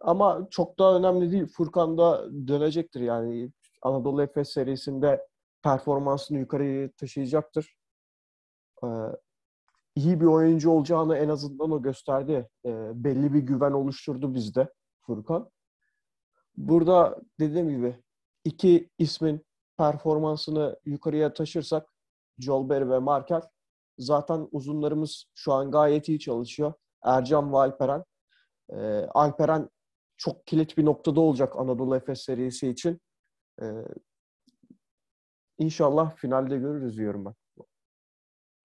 ama 0.00 0.48
çok 0.50 0.78
daha 0.78 0.96
önemli 0.96 1.32
değil. 1.32 1.46
Furkan 1.46 1.98
da 1.98 2.30
dönecektir 2.48 3.00
yani. 3.00 3.52
Anadolu 3.82 4.22
Efes 4.22 4.52
serisinde 4.52 5.26
performansını 5.62 6.38
yukarıya 6.38 6.90
taşıyacaktır. 6.90 7.76
Ee, 8.84 8.86
iyi 9.94 10.20
bir 10.20 10.26
oyuncu 10.26 10.70
olacağını 10.70 11.16
en 11.16 11.28
azından 11.28 11.70
o 11.70 11.82
gösterdi. 11.82 12.48
Ee, 12.66 12.90
belli 13.04 13.34
bir 13.34 13.38
güven 13.40 13.72
oluşturdu 13.72 14.34
bizde 14.34 14.72
Furkan. 15.00 15.50
Burada 16.56 17.20
dediğim 17.40 17.68
gibi 17.68 18.02
iki 18.44 18.90
ismin 18.98 19.46
performansını 19.76 20.80
yukarıya 20.84 21.32
taşırsak 21.32 21.88
Jolber 22.38 22.90
ve 22.90 22.98
Markel 22.98 23.42
zaten 23.98 24.48
uzunlarımız 24.52 25.24
şu 25.34 25.52
an 25.52 25.70
gayet 25.70 26.08
iyi 26.08 26.20
çalışıyor. 26.20 26.72
Ercan 27.04 27.52
ve 27.52 27.56
Alperen. 27.56 28.04
Ee, 28.72 29.06
Alperen 29.14 29.68
çok 30.16 30.46
kilit 30.46 30.78
bir 30.78 30.84
noktada 30.84 31.20
olacak 31.20 31.52
Anadolu 31.56 31.96
Efes 31.96 32.22
serisi 32.22 32.68
için. 32.68 33.00
Ee, 33.62 33.66
inşallah 35.58 36.16
finalde 36.16 36.58
görürüz 36.58 36.98
diyorum 36.98 37.24
ben. 37.24 37.34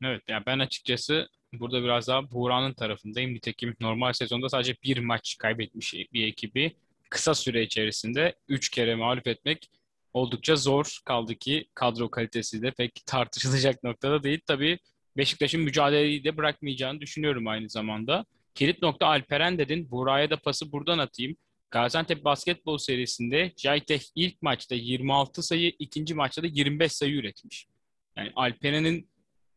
Evet, 0.03 0.23
yani 0.27 0.43
ben 0.45 0.59
açıkçası 0.59 1.27
burada 1.53 1.83
biraz 1.83 2.07
daha 2.07 2.31
Buğra'nın 2.31 2.73
tarafındayım. 2.73 3.33
Nitekim 3.33 3.75
normal 3.79 4.13
sezonda 4.13 4.49
sadece 4.49 4.75
bir 4.83 4.97
maç 4.97 5.37
kaybetmiş 5.39 5.93
bir 5.93 6.27
ekibi 6.27 6.75
kısa 7.09 7.35
süre 7.35 7.63
içerisinde 7.63 8.35
üç 8.47 8.69
kere 8.69 8.95
mağlup 8.95 9.27
etmek 9.27 9.71
oldukça 10.13 10.55
zor 10.55 10.99
kaldı 11.05 11.35
ki 11.35 11.67
kadro 11.73 12.09
kalitesi 12.09 12.61
de 12.61 12.71
pek 12.71 13.03
tartışılacak 13.05 13.83
noktada 13.83 14.23
değil. 14.23 14.39
Tabii 14.47 14.79
Beşiktaş'ın 15.17 15.61
mücadeleyi 15.61 16.23
de 16.23 16.37
bırakmayacağını 16.37 17.01
düşünüyorum 17.01 17.47
aynı 17.47 17.69
zamanda. 17.69 18.25
Kilit 18.57 18.81
nokta 18.81 19.07
Alperen 19.07 19.57
dedin. 19.57 19.91
Buğra'ya 19.91 20.29
da 20.29 20.37
pası 20.37 20.71
buradan 20.71 20.97
atayım. 20.97 21.37
Gaziantep 21.71 22.25
basketbol 22.25 22.77
serisinde 22.77 23.53
Jayteh 23.57 24.01
ilk 24.15 24.41
maçta 24.41 24.75
26 24.75 25.43
sayı, 25.43 25.71
ikinci 25.79 26.13
maçta 26.13 26.43
da 26.43 26.47
25 26.47 26.91
sayı 26.91 27.15
üretmiş. 27.15 27.67
Yani 28.15 28.31
Alperen'in 28.35 29.09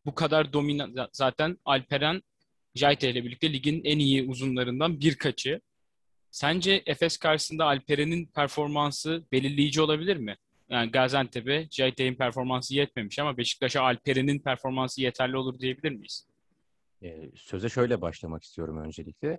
bu 0.07 0.15
kadar 0.15 0.53
dominant 0.53 0.99
zaten 1.13 1.59
Alperen 1.65 2.23
Jayteh 2.75 3.11
ile 3.11 3.25
birlikte 3.25 3.53
ligin 3.53 3.81
en 3.85 3.99
iyi 3.99 4.23
uzunlarından 4.23 5.01
birkaçı. 5.01 5.61
Sence 6.31 6.83
Efes 6.87 7.17
karşısında 7.17 7.65
Alperen'in 7.65 8.27
performansı 8.27 9.25
belirleyici 9.33 9.81
olabilir 9.81 10.17
mi? 10.17 10.37
Yani 10.69 10.91
Gaziantep'e 10.91 11.69
Jayteh'in 11.71 12.15
performansı 12.15 12.75
yetmemiş 12.75 13.19
ama 13.19 13.37
Beşiktaş'a 13.37 13.83
Alperen'in 13.83 14.39
performansı 14.39 15.03
yeterli 15.03 15.37
olur 15.37 15.61
diyebilir 15.61 15.91
miyiz? 15.91 16.30
Ee, 17.03 17.31
söze 17.37 17.69
şöyle 17.69 18.01
başlamak 18.01 18.43
istiyorum 18.43 18.79
öncelikle 18.79 19.39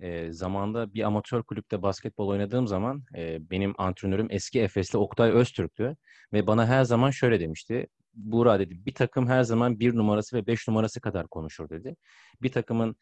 e, 0.00 0.32
zamanda 0.32 0.94
bir 0.94 1.02
amatör 1.02 1.42
kulüpte 1.42 1.82
basketbol 1.82 2.28
oynadığım 2.28 2.66
zaman 2.66 3.04
e, 3.16 3.50
benim 3.50 3.74
antrenörüm 3.78 4.26
eski 4.30 4.60
Efesli 4.60 4.98
Oktay 4.98 5.30
Öztürk'tü. 5.30 5.96
Ve 6.32 6.46
bana 6.46 6.66
her 6.66 6.84
zaman 6.84 7.10
şöyle 7.10 7.40
demişti. 7.40 7.86
Buğra 8.14 8.58
dedi 8.58 8.86
bir 8.86 8.94
takım 8.94 9.28
her 9.28 9.42
zaman 9.42 9.80
bir 9.80 9.96
numarası 9.96 10.36
ve 10.36 10.46
beş 10.46 10.68
numarası 10.68 11.00
kadar 11.00 11.28
konuşur 11.28 11.70
dedi. 11.70 11.96
Bir 12.42 12.52
takımın 12.52 12.96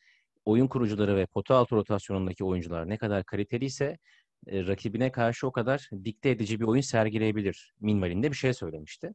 oyun 0.45 0.67
kurucuları 0.67 1.17
ve 1.17 1.27
pota 1.27 1.55
altı 1.55 1.77
rotasyonundaki 1.77 2.45
oyuncular 2.45 2.89
ne 2.89 2.99
kadar 2.99 3.25
kaliteliyse 3.25 3.99
e, 4.47 4.67
rakibine 4.67 5.13
karşı 5.13 5.47
o 5.47 5.53
kadar 5.53 5.91
dikte 6.05 6.31
edici 6.31 6.61
bir 6.61 6.65
oyun 6.65 6.81
sergileyebilir 6.81 7.75
minvalinde 7.81 8.31
bir 8.31 8.37
şey 8.37 8.55
söylemişti. 8.55 9.13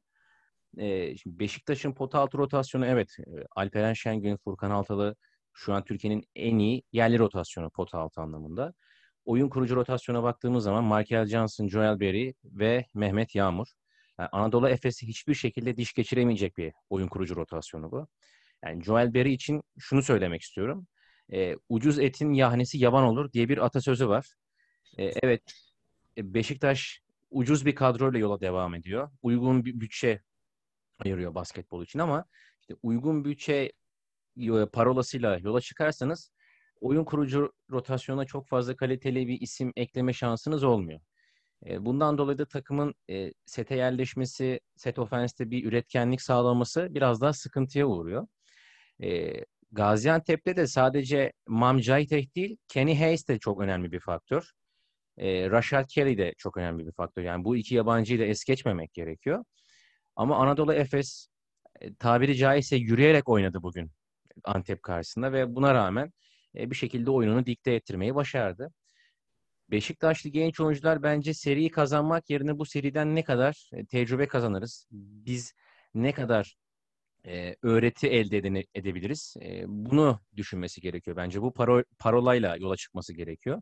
E, 0.79 1.15
Beşiktaş'ın 1.25 1.93
pota 1.93 2.19
altı 2.19 2.37
rotasyonu 2.37 2.85
evet 2.85 3.17
Alperen 3.55 3.93
Şengün, 3.93 4.37
Furkan 4.37 4.71
Altalı, 4.71 5.15
şu 5.53 5.73
an 5.73 5.83
Türkiye'nin 5.83 6.23
en 6.35 6.57
iyi 6.57 6.83
yerli 6.91 7.19
rotasyonu 7.19 7.69
pota 7.69 7.99
altı 7.99 8.21
anlamında. 8.21 8.73
Oyun 9.25 9.49
kurucu 9.49 9.75
rotasyona 9.75 10.23
baktığımız 10.23 10.63
zaman 10.63 10.83
Michael 10.83 11.25
Johnson, 11.25 11.67
Joel 11.67 11.99
Berry 11.99 12.33
ve 12.45 12.85
Mehmet 12.93 13.35
Yağmur. 13.35 13.67
Yani 14.19 14.29
Anadolu 14.31 14.69
Efes'i 14.69 15.07
hiçbir 15.07 15.33
şekilde 15.33 15.77
diş 15.77 15.93
geçiremeyecek 15.93 16.57
bir 16.57 16.73
oyun 16.89 17.07
kurucu 17.07 17.35
rotasyonu 17.35 17.91
bu. 17.91 18.07
Yani 18.65 18.83
Joel 18.83 19.13
Berry 19.13 19.33
için 19.33 19.61
şunu 19.79 20.01
söylemek 20.01 20.41
istiyorum. 20.41 20.87
E, 21.33 21.55
ucuz 21.69 21.99
etin 21.99 22.33
yahnesi 22.33 22.77
yaban 22.77 23.03
olur 23.03 23.31
diye 23.31 23.49
bir 23.49 23.57
atasözü 23.65 24.07
var. 24.07 24.27
E, 24.97 25.03
evet 25.03 25.41
Beşiktaş 26.17 27.01
ucuz 27.31 27.65
bir 27.65 27.75
kadroyla 27.75 28.19
yola 28.19 28.41
devam 28.41 28.75
ediyor. 28.75 29.11
Uygun 29.21 29.65
bir 29.65 29.79
bütçe 29.79 30.21
ayırıyor 31.05 31.35
basketbol 31.35 31.83
için 31.83 31.99
ama 31.99 32.25
işte 32.61 32.75
uygun 32.83 33.25
bütçe 33.25 33.71
parolasıyla 34.73 35.37
yola 35.37 35.61
çıkarsanız 35.61 36.31
oyun 36.81 37.03
kurucu 37.03 37.53
rotasyona 37.71 38.25
çok 38.25 38.47
fazla 38.47 38.75
kaliteli 38.75 39.27
bir 39.27 39.41
isim 39.41 39.71
ekleme 39.75 40.13
şansınız 40.13 40.63
olmuyor. 40.63 40.99
E, 41.65 41.85
bundan 41.85 42.17
dolayı 42.17 42.37
da 42.37 42.45
takımın 42.45 42.95
e, 43.09 43.33
sete 43.45 43.75
yerleşmesi, 43.75 44.59
set 44.75 44.99
ofenste 44.99 45.49
bir 45.51 45.65
üretkenlik 45.65 46.21
sağlaması 46.21 46.87
biraz 46.91 47.21
daha 47.21 47.33
sıkıntıya 47.33 47.87
uğruyor. 47.87 48.27
E, 49.03 49.33
Gaziantep'te 49.71 50.55
de 50.57 50.67
sadece 50.67 51.33
Mam 51.47 51.79
Cayteh 51.79 52.35
değil, 52.35 52.57
Kenny 52.67 52.99
Hayes 52.99 53.27
de 53.27 53.39
çok 53.39 53.61
önemli 53.61 53.91
bir 53.91 53.99
faktör. 53.99 54.51
Rashad 55.19 55.85
Kelly 55.89 56.17
de 56.17 56.33
çok 56.37 56.57
önemli 56.57 56.87
bir 56.87 56.91
faktör. 56.91 57.23
Yani 57.23 57.45
bu 57.45 57.57
iki 57.57 57.75
yabancıyı 57.75 58.19
da 58.19 58.23
es 58.23 58.43
geçmemek 58.43 58.93
gerekiyor. 58.93 59.43
Ama 60.15 60.37
Anadolu 60.37 60.73
Efes 60.73 61.27
tabiri 61.99 62.35
caizse 62.35 62.75
yürüyerek 62.75 63.29
oynadı 63.29 63.63
bugün 63.63 63.91
Antep 64.43 64.83
karşısında 64.83 65.33
ve 65.33 65.55
buna 65.55 65.73
rağmen 65.73 66.11
bir 66.55 66.75
şekilde 66.75 67.11
oyununu 67.11 67.45
dikte 67.45 67.73
ettirmeyi 67.73 68.15
başardı. 68.15 68.73
Beşiktaşlı 69.71 70.29
genç 70.29 70.59
oyuncular 70.59 71.03
bence 71.03 71.33
seriyi 71.33 71.71
kazanmak 71.71 72.29
yerine 72.29 72.59
bu 72.59 72.65
seriden 72.65 73.15
ne 73.15 73.23
kadar 73.23 73.69
e, 73.73 73.85
tecrübe 73.85 74.27
kazanırız? 74.27 74.87
Biz 74.91 75.53
ne 75.93 76.11
kadar 76.11 76.55
e, 77.25 77.55
öğreti 77.61 78.07
elde 78.07 78.37
edebiliriz? 78.75 79.35
E, 79.41 79.63
bunu 79.67 80.19
düşünmesi 80.35 80.81
gerekiyor. 80.81 81.17
Bence 81.17 81.41
bu 81.41 81.53
paro, 81.53 81.83
parolayla 81.99 82.57
yola 82.57 82.75
çıkması 82.77 83.13
gerekiyor. 83.13 83.61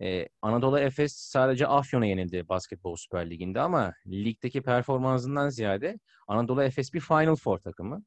E, 0.00 0.28
Anadolu 0.42 0.78
Efes 0.78 1.12
sadece 1.12 1.66
Afyon'a 1.66 2.06
yenildi 2.06 2.48
Basketbol 2.48 2.96
Süper 2.96 3.30
Ligi'nde 3.30 3.60
ama 3.60 3.92
ligdeki 4.06 4.62
performansından 4.62 5.48
ziyade 5.48 5.98
Anadolu 6.28 6.62
Efes 6.62 6.94
bir 6.94 7.00
Final 7.00 7.36
Four 7.36 7.58
takımı. 7.58 8.04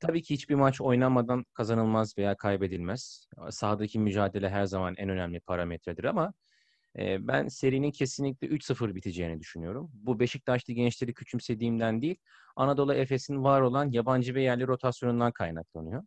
Tabii 0.00 0.22
ki 0.22 0.34
hiçbir 0.34 0.54
maç 0.54 0.80
oynanmadan 0.80 1.44
kazanılmaz 1.54 2.18
veya 2.18 2.36
kaybedilmez. 2.36 3.28
Sahadaki 3.50 3.98
mücadele 3.98 4.50
her 4.50 4.64
zaman 4.64 4.94
en 4.98 5.08
önemli 5.08 5.40
parametredir 5.40 6.04
ama 6.04 6.32
e, 6.98 7.28
ben 7.28 7.48
serinin 7.48 7.90
kesinlikle 7.90 8.46
3-0 8.46 8.94
biteceğini 8.94 9.40
düşünüyorum. 9.40 9.90
Bu 9.94 10.20
Beşiktaşlı 10.20 10.72
gençleri 10.72 11.14
küçümsediğimden 11.14 12.02
değil, 12.02 12.16
Anadolu 12.56 12.94
Efes'in 12.94 13.44
var 13.44 13.60
olan 13.60 13.90
yabancı 13.90 14.34
ve 14.34 14.42
yerli 14.42 14.66
rotasyonundan 14.66 15.32
kaynaklanıyor. 15.32 16.02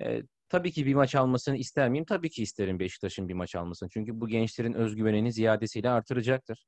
E, 0.00 0.22
tabii 0.48 0.72
ki 0.72 0.86
bir 0.86 0.94
maç 0.94 1.14
almasını 1.14 1.56
ister 1.56 1.88
miyim? 1.88 2.04
Tabii 2.04 2.30
ki 2.30 2.42
isterim 2.42 2.78
Beşiktaş'ın 2.78 3.28
bir 3.28 3.34
maç 3.34 3.56
almasını. 3.56 3.88
Çünkü 3.92 4.20
bu 4.20 4.28
gençlerin 4.28 4.72
özgüvenini 4.72 5.32
ziyadesiyle 5.32 5.90
artıracaktır. 5.90 6.66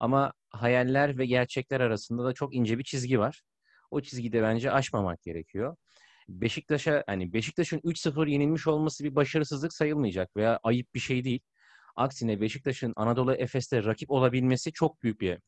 Ama 0.00 0.32
hayaller 0.50 1.18
ve 1.18 1.26
gerçekler 1.26 1.80
arasında 1.80 2.24
da 2.24 2.32
çok 2.32 2.54
ince 2.54 2.78
bir 2.78 2.84
çizgi 2.84 3.18
var. 3.18 3.42
O 3.90 4.00
çizgide 4.00 4.42
bence 4.42 4.72
aşmamak 4.72 5.22
gerekiyor. 5.22 5.76
Beşiktaş'a 6.28 7.04
hani 7.06 7.32
Beşiktaş'ın 7.32 7.78
3-0 7.78 8.28
yenilmiş 8.28 8.66
olması 8.66 9.04
bir 9.04 9.14
başarısızlık 9.14 9.72
sayılmayacak 9.72 10.36
veya 10.36 10.60
ayıp 10.62 10.94
bir 10.94 11.00
şey 11.00 11.24
değil. 11.24 11.40
Aksine 11.96 12.40
Beşiktaş'ın 12.40 12.92
Anadolu 12.96 13.34
Efes'te 13.34 13.84
rakip 13.84 14.10
olabilmesi 14.10 14.72
çok 14.72 15.02
büyük 15.02 15.20
bir 15.20 15.38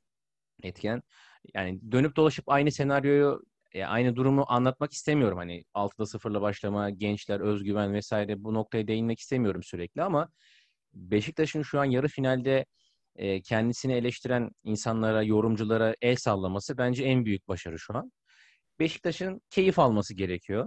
etken. 0.62 1.02
Yani 1.54 1.92
dönüp 1.92 2.16
dolaşıp 2.16 2.44
aynı 2.48 2.72
senaryoyu 2.72 3.42
e, 3.74 3.84
aynı 3.84 4.16
durumu 4.16 4.44
anlatmak 4.48 4.92
istemiyorum. 4.92 5.38
Hani 5.38 5.64
6'da 5.74 6.06
0'la 6.06 6.40
başlama, 6.40 6.90
gençler, 6.90 7.40
özgüven 7.40 7.92
vesaire 7.94 8.44
bu 8.44 8.54
noktaya 8.54 8.88
değinmek 8.88 9.20
istemiyorum 9.20 9.62
sürekli 9.62 10.02
ama 10.02 10.28
Beşiktaş'ın 10.94 11.62
şu 11.62 11.80
an 11.80 11.84
yarı 11.84 12.08
finalde 12.08 12.66
e, 13.16 13.42
kendisini 13.42 13.92
eleştiren 13.92 14.50
insanlara, 14.64 15.22
yorumculara 15.22 15.94
el 16.02 16.16
sallaması 16.16 16.78
bence 16.78 17.04
en 17.04 17.24
büyük 17.24 17.48
başarı 17.48 17.78
şu 17.78 17.96
an. 17.96 18.12
Beşiktaş'ın 18.78 19.40
keyif 19.50 19.78
alması 19.78 20.14
gerekiyor. 20.14 20.66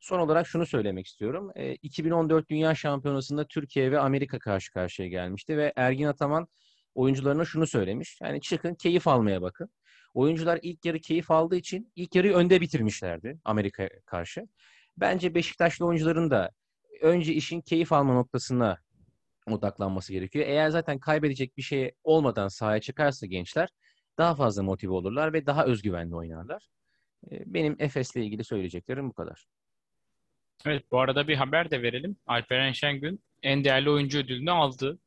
Son 0.00 0.18
olarak 0.18 0.46
şunu 0.46 0.66
söylemek 0.66 1.06
istiyorum. 1.06 1.50
E, 1.56 1.74
2014 1.74 2.50
Dünya 2.50 2.74
Şampiyonası'nda 2.74 3.46
Türkiye 3.46 3.90
ve 3.90 3.98
Amerika 3.98 4.38
karşı 4.38 4.72
karşıya 4.72 5.08
gelmişti 5.08 5.56
ve 5.56 5.72
Ergin 5.76 6.06
Ataman 6.06 6.48
oyuncularına 6.94 7.44
şunu 7.44 7.66
söylemiş. 7.66 8.18
Yani 8.22 8.40
çıkın 8.40 8.74
keyif 8.74 9.08
almaya 9.08 9.42
bakın. 9.42 9.70
Oyuncular 10.14 10.58
ilk 10.62 10.84
yarı 10.84 10.98
keyif 10.98 11.30
aldığı 11.30 11.56
için 11.56 11.92
ilk 11.96 12.14
yarıyı 12.14 12.34
önde 12.34 12.60
bitirmişlerdi 12.60 13.38
Amerika 13.44 13.88
karşı. 14.06 14.48
Bence 14.96 15.34
Beşiktaşlı 15.34 15.86
oyuncuların 15.86 16.30
da 16.30 16.50
önce 17.00 17.32
işin 17.34 17.60
keyif 17.60 17.92
alma 17.92 18.14
noktasına 18.14 18.78
odaklanması 19.46 20.12
gerekiyor. 20.12 20.46
Eğer 20.48 20.70
zaten 20.70 20.98
kaybedecek 20.98 21.56
bir 21.56 21.62
şey 21.62 21.92
olmadan 22.04 22.48
sahaya 22.48 22.80
çıkarsa 22.80 23.26
gençler 23.26 23.68
daha 24.18 24.34
fazla 24.34 24.62
motive 24.62 24.92
olurlar 24.92 25.32
ve 25.32 25.46
daha 25.46 25.64
özgüvenli 25.64 26.14
oynarlar. 26.14 26.68
Benim 27.30 27.76
Efes'le 27.78 28.16
ilgili 28.16 28.44
söyleyeceklerim 28.44 29.08
bu 29.08 29.12
kadar. 29.12 29.46
Evet 30.66 30.84
bu 30.92 31.00
arada 31.00 31.28
bir 31.28 31.36
haber 31.36 31.70
de 31.70 31.82
verelim. 31.82 32.16
Alperen 32.26 32.72
Şengün 32.72 33.20
en 33.42 33.64
değerli 33.64 33.90
oyuncu 33.90 34.18
ödülünü 34.18 34.50
aldı. 34.50 34.98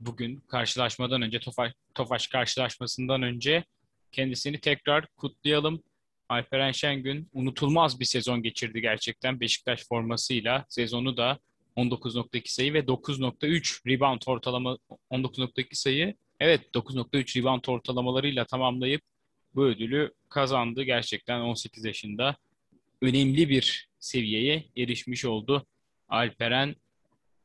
Bugün 0.00 0.40
karşılaşmadan 0.40 1.22
önce 1.22 1.40
Tofaş, 1.40 1.72
Tofaş 1.94 2.26
karşılaşmasından 2.26 3.22
önce 3.22 3.64
kendisini 4.12 4.60
tekrar 4.60 5.06
kutlayalım. 5.06 5.82
Alperen 6.28 6.72
Şengün 6.72 7.28
unutulmaz 7.32 8.00
bir 8.00 8.04
sezon 8.04 8.42
geçirdi 8.42 8.80
gerçekten 8.80 9.40
Beşiktaş 9.40 9.88
formasıyla. 9.88 10.64
Sezonu 10.68 11.16
da 11.16 11.38
19.2 11.76 12.52
sayı 12.54 12.74
ve 12.74 12.78
9.3 12.78 13.88
rebound 13.88 14.22
ortalama 14.26 14.78
19.2 15.10 15.66
sayı. 15.74 16.14
Evet 16.40 16.60
9.3 16.74 17.40
rebound 17.40 17.64
ortalamalarıyla 17.66 18.44
tamamlayıp 18.44 19.02
bu 19.54 19.64
ödülü 19.64 20.12
kazandı. 20.28 20.82
Gerçekten 20.82 21.40
18 21.40 21.84
yaşında 21.84 22.36
önemli 23.02 23.48
bir 23.48 23.88
seviyeye 23.98 24.64
erişmiş 24.76 25.24
oldu 25.24 25.66
Alperen 26.08 26.76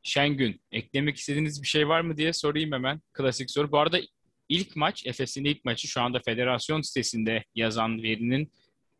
Şengün. 0.02 0.60
Eklemek 0.72 1.16
istediğiniz 1.16 1.62
bir 1.62 1.66
şey 1.66 1.88
var 1.88 2.00
mı 2.00 2.16
diye 2.16 2.32
sorayım 2.32 2.72
hemen. 2.72 3.00
Klasik 3.12 3.50
soru. 3.50 3.72
Bu 3.72 3.78
arada 3.78 4.00
ilk 4.48 4.76
maç, 4.76 5.06
Efes'in 5.06 5.44
ilk 5.44 5.64
maçı 5.64 5.88
şu 5.88 6.00
anda 6.00 6.20
federasyon 6.24 6.80
sitesinde 6.80 7.44
yazan 7.54 8.02
verinin 8.02 8.52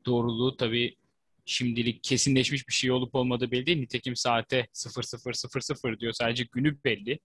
doğruluğu 0.06 0.56
tabii 0.56 0.96
şimdilik 1.44 2.04
kesinleşmiş 2.04 2.68
bir 2.68 2.72
şey 2.72 2.90
olup 2.90 3.14
olmadığı 3.14 3.50
belli 3.50 3.66
değil. 3.66 3.78
Nitekim 3.78 4.16
saate 4.16 4.66
00.00 4.74 6.00
diyor. 6.00 6.12
Sadece 6.12 6.44
günü 6.52 6.84
belli. 6.84 7.18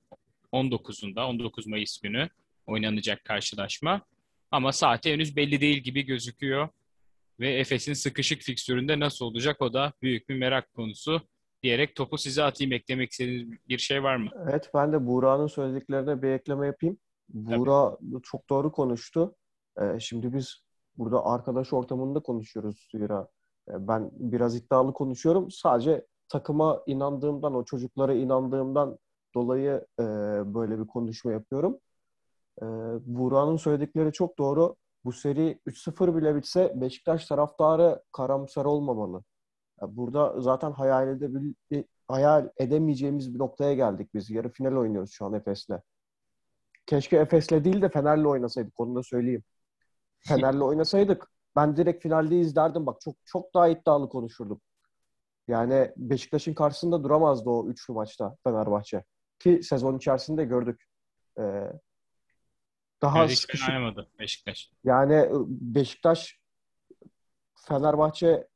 19'unda, 0.53 1.21
19 1.23 1.67
Mayıs 1.67 1.97
günü 1.97 2.29
oynanacak 2.67 3.25
karşılaşma. 3.25 4.01
Ama 4.51 4.71
saati 4.71 5.11
henüz 5.13 5.35
belli 5.35 5.61
değil 5.61 5.77
gibi 5.77 6.01
gözüküyor. 6.01 6.69
Ve 7.39 7.53
Efes'in 7.53 7.93
sıkışık 7.93 8.41
fikstüründe 8.41 8.99
nasıl 8.99 9.25
olacak 9.25 9.61
o 9.61 9.73
da 9.73 9.93
büyük 10.01 10.29
bir 10.29 10.35
merak 10.35 10.73
konusu 10.73 11.21
diyerek 11.63 11.95
topu 11.95 12.17
size 12.17 12.43
atayım. 12.43 12.73
Eklemek 12.73 13.11
istediğiniz 13.11 13.59
bir 13.69 13.77
şey 13.77 14.03
var 14.03 14.15
mı? 14.15 14.29
Evet 14.49 14.69
ben 14.73 14.93
de 14.93 15.05
Buğra'nın 15.05 15.47
söylediklerine 15.47 16.21
bir 16.21 16.29
ekleme 16.29 16.67
yapayım. 16.67 16.97
Buğra 17.29 17.97
Tabii. 17.97 18.21
çok 18.23 18.49
doğru 18.49 18.71
konuştu. 18.71 19.35
Ee, 19.81 19.99
şimdi 19.99 20.33
biz 20.33 20.63
burada 20.97 21.25
arkadaş 21.25 21.73
ortamında 21.73 22.19
konuşuyoruz 22.19 22.87
Zira. 22.91 23.27
Ee, 23.69 23.87
ben 23.87 24.11
biraz 24.13 24.55
iddialı 24.55 24.93
konuşuyorum. 24.93 25.51
Sadece 25.51 26.07
takıma 26.29 26.83
inandığımdan, 26.87 27.55
o 27.55 27.65
çocuklara 27.65 28.13
inandığımdan 28.13 28.97
dolayı 29.35 29.85
e, 29.99 30.03
böyle 30.53 30.79
bir 30.79 30.87
konuşma 30.87 31.31
yapıyorum. 31.31 31.79
E, 32.61 32.65
Buğra'nın 33.05 33.57
söyledikleri 33.57 34.11
çok 34.11 34.37
doğru. 34.39 34.75
Bu 35.05 35.11
seri 35.13 35.59
3-0 35.67 36.15
bile 36.17 36.35
bitse 36.35 36.73
Beşiktaş 36.75 37.25
taraftarı 37.25 38.03
karamsar 38.11 38.65
olmamalı. 38.65 39.23
Burada 39.81 40.41
zaten 40.41 40.71
hayal, 40.71 41.07
edebil 41.07 41.53
hayal 42.07 42.49
edemeyeceğimiz 42.57 43.33
bir 43.33 43.39
noktaya 43.39 43.73
geldik 43.73 44.13
biz. 44.13 44.29
Yarı 44.29 44.49
final 44.49 44.75
oynuyoruz 44.75 45.11
şu 45.11 45.25
an 45.25 45.33
Efes'le. 45.33 45.71
Keşke 46.85 47.17
Efes'le 47.17 47.49
değil 47.63 47.81
de 47.81 47.89
Fener'le 47.89 48.25
oynasaydık. 48.25 48.79
Onu 48.79 48.95
da 48.95 49.03
söyleyeyim. 49.03 49.43
Fener'le 50.19 50.61
oynasaydık 50.61 51.27
ben 51.55 51.77
direkt 51.77 52.03
finaldeyiz 52.03 52.55
derdim. 52.55 52.85
Bak 52.85 53.01
çok 53.01 53.15
çok 53.25 53.53
daha 53.53 53.67
iddialı 53.67 54.09
konuşurdum. 54.09 54.61
Yani 55.47 55.91
Beşiktaş'ın 55.97 56.53
karşısında 56.53 57.03
duramazdı 57.03 57.49
o 57.49 57.67
üçlü 57.67 57.93
maçta 57.93 58.35
Fenerbahçe. 58.43 59.03
Ki 59.39 59.59
sezon 59.63 59.97
içerisinde 59.97 60.45
gördük. 60.45 60.83
Ee, 61.39 61.71
daha 63.01 63.17
yani 63.17 63.35
sıkışık. 63.35 63.69
oynamadı 63.69 64.09
Beşiktaş. 64.19 64.71
Yani 64.83 65.29
Beşiktaş 65.47 66.39
Fenerbahçe 67.55 68.47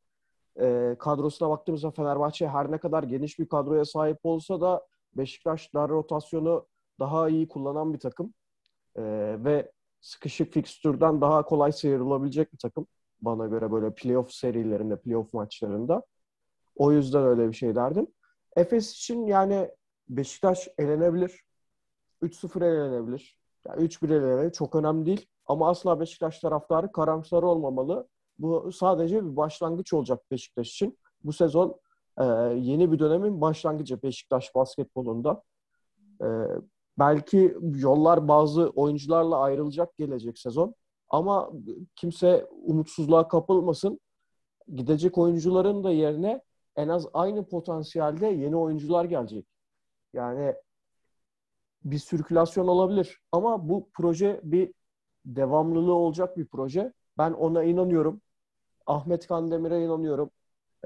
e, 0.61 0.95
kadrosuna 0.99 1.49
baktığımızda 1.49 1.91
Fenerbahçe 1.91 2.47
her 2.47 2.71
ne 2.71 2.77
kadar 2.77 3.03
geniş 3.03 3.39
bir 3.39 3.49
kadroya 3.49 3.85
sahip 3.85 4.19
olsa 4.23 4.61
da 4.61 4.87
Beşiktaş 5.17 5.73
dar 5.73 5.89
rotasyonu 5.89 6.67
daha 6.99 7.29
iyi 7.29 7.47
kullanan 7.47 7.93
bir 7.93 7.99
takım. 7.99 8.33
E, 8.95 9.03
ve 9.43 9.71
sıkışık 10.01 10.53
fikstürden 10.53 11.21
daha 11.21 11.45
kolay 11.45 11.71
sıyrılabilecek 11.71 12.53
bir 12.53 12.57
takım. 12.57 12.88
Bana 13.21 13.47
göre 13.47 13.71
böyle 13.71 13.95
playoff 13.95 14.31
serilerinde, 14.31 14.99
playoff 15.01 15.33
maçlarında. 15.33 16.03
O 16.75 16.91
yüzden 16.91 17.23
öyle 17.23 17.47
bir 17.47 17.53
şey 17.53 17.75
derdim. 17.75 18.07
Efes 18.55 18.91
için 18.91 19.27
yani 19.27 19.71
Beşiktaş 20.10 20.67
elenebilir. 20.77 21.41
3-0 22.21 22.62
elenebilir. 22.62 23.38
Yani 23.67 23.83
3-1 23.83 24.13
eleme 24.13 24.51
çok 24.51 24.75
önemli 24.75 25.05
değil. 25.05 25.25
Ama 25.45 25.69
asla 25.69 25.99
Beşiktaş 25.99 26.39
taraftarı 26.39 26.91
karamsar 26.91 27.43
olmamalı. 27.43 28.07
Bu 28.39 28.71
sadece 28.71 29.25
bir 29.25 29.36
başlangıç 29.36 29.93
olacak 29.93 30.31
Beşiktaş 30.31 30.69
için. 30.69 30.99
Bu 31.23 31.33
sezon 31.33 31.79
e, 32.19 32.23
yeni 32.55 32.91
bir 32.91 32.99
dönemin 32.99 33.41
başlangıcı 33.41 34.03
Beşiktaş 34.03 34.55
basketbolunda. 34.55 35.43
E, 36.21 36.27
belki 36.99 37.57
yollar 37.75 38.27
bazı 38.27 38.69
oyuncularla 38.69 39.39
ayrılacak 39.39 39.97
gelecek 39.97 40.39
sezon. 40.39 40.75
Ama 41.10 41.51
kimse 41.95 42.45
umutsuzluğa 42.51 43.27
kapılmasın. 43.27 43.99
Gidecek 44.75 45.17
oyuncuların 45.17 45.83
da 45.83 45.91
yerine 45.91 46.41
en 46.75 46.88
az 46.88 47.07
aynı 47.13 47.45
potansiyelde 47.45 48.27
yeni 48.27 48.55
oyuncular 48.55 49.05
gelecek. 49.05 49.45
Yani 50.13 50.55
bir 51.83 51.99
sirkülasyon 51.99 52.67
olabilir. 52.67 53.21
Ama 53.31 53.69
bu 53.69 53.89
proje 53.93 54.41
bir 54.43 54.73
devamlılığı 55.25 55.93
olacak 55.93 56.38
bir 56.38 56.45
proje. 56.45 56.93
Ben 57.17 57.31
ona 57.31 57.63
inanıyorum. 57.63 58.21
Ahmet 58.86 59.27
Kandemir'e 59.27 59.86
inanıyorum. 59.86 60.31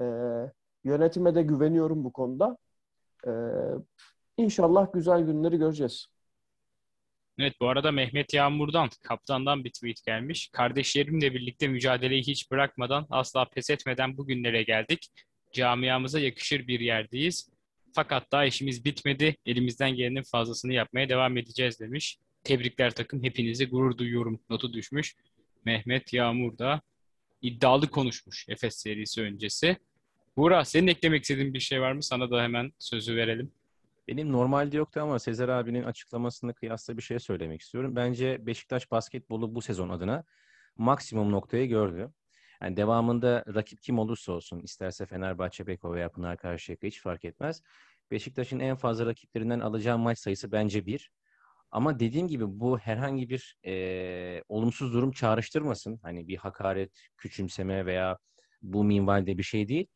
Ee, 0.00 0.04
yönetime 0.84 1.34
de 1.34 1.42
güveniyorum 1.42 2.04
bu 2.04 2.12
konuda. 2.12 2.56
Ee, 3.26 3.30
inşallah 4.42 4.92
güzel 4.92 5.20
günleri 5.20 5.56
göreceğiz. 5.56 6.06
Evet 7.38 7.54
bu 7.60 7.68
arada 7.68 7.92
Mehmet 7.92 8.34
Yağmur'dan, 8.34 8.88
kaptandan 9.02 9.64
bir 9.64 9.70
tweet 9.70 10.04
gelmiş. 10.06 10.48
Kardeşlerimle 10.52 11.34
birlikte 11.34 11.68
mücadeleyi 11.68 12.22
hiç 12.22 12.50
bırakmadan, 12.50 13.06
asla 13.10 13.44
pes 13.44 13.70
etmeden 13.70 14.16
bugünlere 14.16 14.62
geldik. 14.62 15.08
Camiamıza 15.52 16.20
yakışır 16.20 16.66
bir 16.66 16.80
yerdeyiz. 16.80 17.48
Fakat 17.92 18.32
daha 18.32 18.44
işimiz 18.44 18.84
bitmedi. 18.84 19.36
Elimizden 19.46 19.94
gelenin 19.94 20.22
fazlasını 20.22 20.72
yapmaya 20.72 21.08
devam 21.08 21.36
edeceğiz 21.36 21.80
demiş. 21.80 22.18
Tebrikler 22.44 22.94
takım. 22.94 23.22
Hepinizi 23.22 23.66
gurur 23.66 23.98
duyuyorum. 23.98 24.40
Notu 24.50 24.72
düşmüş. 24.72 25.16
Mehmet 25.64 26.12
Yağmur 26.12 26.58
da 26.58 26.80
iddialı 27.42 27.90
konuşmuş 27.90 28.46
Efes 28.48 28.76
serisi 28.76 29.22
öncesi. 29.22 29.76
Buğra 30.36 30.64
senin 30.64 30.86
eklemek 30.86 31.22
istediğin 31.22 31.54
bir 31.54 31.60
şey 31.60 31.80
var 31.80 31.92
mı? 31.92 32.02
Sana 32.02 32.30
da 32.30 32.42
hemen 32.42 32.72
sözü 32.78 33.16
verelim. 33.16 33.52
Benim 34.12 34.32
normalde 34.32 34.76
yoktu 34.76 35.00
ama 35.00 35.18
Sezer 35.18 35.48
abinin 35.48 35.82
açıklamasını 35.82 36.54
kıyasla 36.54 36.96
bir 36.96 37.02
şey 37.02 37.18
söylemek 37.18 37.60
istiyorum. 37.60 37.96
Bence 37.96 38.46
Beşiktaş 38.46 38.90
basketbolu 38.90 39.54
bu 39.54 39.62
sezon 39.62 39.88
adına 39.88 40.24
maksimum 40.76 41.32
noktayı 41.32 41.68
gördü. 41.68 42.12
Yani 42.62 42.76
devamında 42.76 43.44
rakip 43.54 43.82
kim 43.82 43.98
olursa 43.98 44.32
olsun, 44.32 44.60
isterse 44.60 45.06
Fenerbahçe, 45.06 45.66
Beko 45.66 45.94
veya 45.94 46.08
Pınar 46.12 46.36
Karşıyaka 46.36 46.86
hiç 46.86 47.00
fark 47.00 47.24
etmez. 47.24 47.62
Beşiktaş'ın 48.10 48.60
en 48.60 48.76
fazla 48.76 49.06
rakiplerinden 49.06 49.60
alacağı 49.60 49.98
maç 49.98 50.18
sayısı 50.18 50.52
bence 50.52 50.86
bir. 50.86 51.10
Ama 51.70 52.00
dediğim 52.00 52.28
gibi 52.28 52.44
bu 52.48 52.78
herhangi 52.78 53.28
bir 53.28 53.56
e, 53.66 54.42
olumsuz 54.48 54.92
durum 54.92 55.12
çağrıştırmasın. 55.12 56.00
Hani 56.02 56.28
bir 56.28 56.36
hakaret, 56.36 57.08
küçümseme 57.16 57.86
veya 57.86 58.18
bu 58.62 58.84
minvalde 58.84 59.38
bir 59.38 59.42
şey 59.42 59.68
değil. 59.68 59.86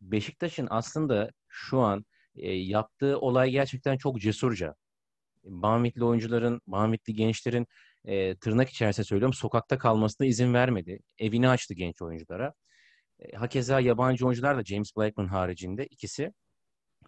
Beşiktaş'ın 0.00 0.66
aslında 0.70 1.30
şu 1.48 1.80
an 1.80 2.04
e, 2.36 2.52
yaptığı 2.52 3.18
olay 3.20 3.50
gerçekten 3.50 3.96
çok 3.96 4.20
cesurca. 4.20 4.74
Banvitli 5.44 6.04
oyuncuların, 6.04 6.60
Banvitli 6.66 7.14
gençlerin 7.14 7.66
e, 8.04 8.36
tırnak 8.36 8.68
içerisinde 8.70 9.06
söylüyorum 9.06 9.34
sokakta 9.34 9.78
kalmasına 9.78 10.26
izin 10.26 10.54
vermedi. 10.54 11.00
Evini 11.18 11.48
açtı 11.48 11.74
genç 11.74 12.02
oyunculara. 12.02 12.54
E, 13.20 13.36
hakeza 13.36 13.80
yabancı 13.80 14.26
oyuncular 14.26 14.58
da 14.58 14.64
James 14.64 14.96
Blackman 14.96 15.26
haricinde 15.26 15.86
ikisi 15.86 16.32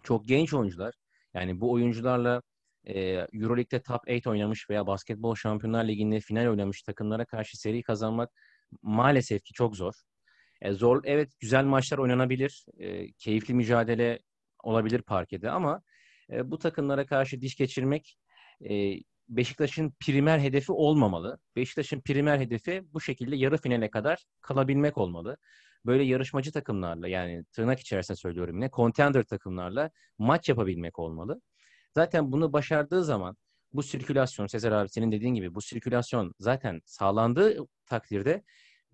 çok 0.03 0.27
genç 0.27 0.53
oyuncular. 0.53 0.93
Yani 1.33 1.61
bu 1.61 1.71
oyuncularla 1.71 2.41
e, 2.85 2.99
Euroleague'de 3.33 3.81
top 3.81 4.01
8 4.07 4.27
oynamış 4.27 4.69
veya 4.69 4.87
Basketbol 4.87 5.35
Şampiyonlar 5.35 5.87
Ligi'nde 5.87 6.19
final 6.19 6.47
oynamış 6.47 6.81
takımlara 6.81 7.25
karşı 7.25 7.57
seri 7.57 7.83
kazanmak 7.83 8.29
maalesef 8.81 9.43
ki 9.43 9.53
çok 9.53 9.75
zor. 9.75 9.93
E, 10.61 10.73
zor, 10.73 11.01
evet 11.05 11.31
güzel 11.39 11.63
maçlar 11.65 11.97
oynanabilir. 11.97 12.65
E, 12.79 13.11
keyifli 13.11 13.53
mücadele 13.53 14.19
olabilir 14.65 15.01
parkede 15.01 15.51
ama 15.51 15.81
e, 16.31 16.51
bu 16.51 16.57
takımlara 16.57 17.05
karşı 17.05 17.41
diş 17.41 17.55
geçirmek 17.55 18.17
e, 18.69 18.95
Beşiktaş'ın 19.29 19.93
primer 19.99 20.39
hedefi 20.39 20.71
olmamalı. 20.71 21.39
Beşiktaş'ın 21.55 22.01
primer 22.01 22.39
hedefi 22.39 22.83
bu 22.93 23.01
şekilde 23.01 23.35
yarı 23.35 23.57
finale 23.57 23.89
kadar 23.89 24.25
kalabilmek 24.41 24.97
olmalı. 24.97 25.37
Böyle 25.85 26.03
yarışmacı 26.03 26.51
takımlarla 26.51 27.07
yani 27.07 27.43
tırnak 27.51 27.79
içerisinde 27.79 28.17
söylüyorum 28.17 28.55
yine 28.55 28.69
contender 28.69 29.23
takımlarla 29.23 29.89
maç 30.17 30.49
yapabilmek 30.49 30.99
olmalı. 30.99 31.41
Zaten 31.95 32.31
bunu 32.31 32.53
başardığı 32.53 33.03
zaman 33.03 33.37
bu 33.73 33.83
sirkülasyon 33.83 34.47
Sezer 34.47 34.71
abi 34.71 34.89
senin 34.89 35.11
dediğin 35.11 35.33
gibi 35.33 35.55
bu 35.55 35.61
sirkülasyon 35.61 36.33
zaten 36.39 36.81
sağlandığı 36.85 37.57
takdirde 37.85 38.43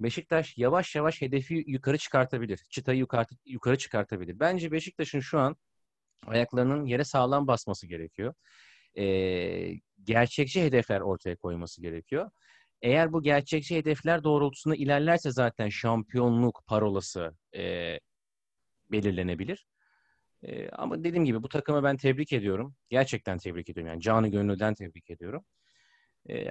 Beşiktaş 0.04 0.58
yavaş 0.58 0.96
yavaş 0.96 1.22
hedefi 1.22 1.64
yukarı 1.68 1.98
çıkartabilir. 1.98 2.58
Çıtayı 2.70 3.00
yukarı, 3.00 3.26
yukarı 3.46 3.78
çıkartabilir. 3.78 4.40
Bence 4.40 4.72
Beşiktaş'ın 4.72 5.20
şu 5.20 5.40
an 5.40 5.56
ayaklarının 6.28 6.86
yere 6.86 7.04
sağlam 7.04 7.48
basması 7.48 7.88
gerekiyor. 7.88 8.34
Ee, 8.98 9.74
gerçekçi 10.04 10.64
hedefler 10.64 11.02
ortaya 11.02 11.36
koyması 11.36 11.82
gerekiyor. 11.82 12.32
Eğer 12.82 13.14
bu 13.14 13.24
gerçekçi 13.24 13.76
hedefler 13.76 14.24
doğrultusunda 14.24 14.76
ilerlerse 14.76 15.32
zaten 15.32 15.70
şampiyonluk 15.70 16.64
parolası 16.68 17.34
e, 17.56 18.00
belirlenebilir. 18.92 19.68
E, 20.44 20.70
ama 20.70 21.04
dediğim 21.04 21.26
gibi 21.26 21.44
bu 21.44 21.50
takımı 21.50 21.84
ben 21.84 21.98
tebrik 21.98 22.34
ediyorum. 22.34 22.76
Gerçekten 22.90 23.38
tebrik 23.38 23.70
ediyorum. 23.70 23.92
Yani 23.92 24.02
canı 24.02 24.28
gönülden 24.28 24.74
tebrik 24.74 25.10
ediyorum. 25.10 25.46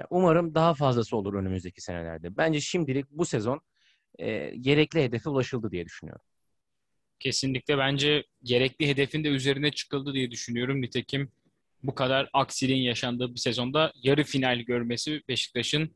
Umarım 0.09 0.55
daha 0.55 0.73
fazlası 0.73 1.17
olur 1.17 1.33
önümüzdeki 1.33 1.81
senelerde. 1.81 2.37
Bence 2.37 2.61
şimdilik 2.61 3.05
bu 3.11 3.25
sezon 3.25 3.61
gerekli 4.61 5.03
hedefe 5.03 5.29
ulaşıldı 5.29 5.71
diye 5.71 5.85
düşünüyorum. 5.85 6.25
Kesinlikle 7.19 7.77
bence 7.77 8.23
gerekli 8.43 8.87
hedefin 8.87 9.23
de 9.23 9.27
üzerine 9.27 9.71
çıkıldı 9.71 10.13
diye 10.13 10.31
düşünüyorum. 10.31 10.81
Nitekim 10.81 11.31
bu 11.83 11.95
kadar 11.95 12.29
aksiliğin 12.33 12.81
yaşandığı 12.81 13.33
bir 13.33 13.39
sezonda 13.39 13.93
yarı 14.03 14.23
final 14.23 14.59
görmesi 14.59 15.21
Beşiktaş'ın 15.27 15.95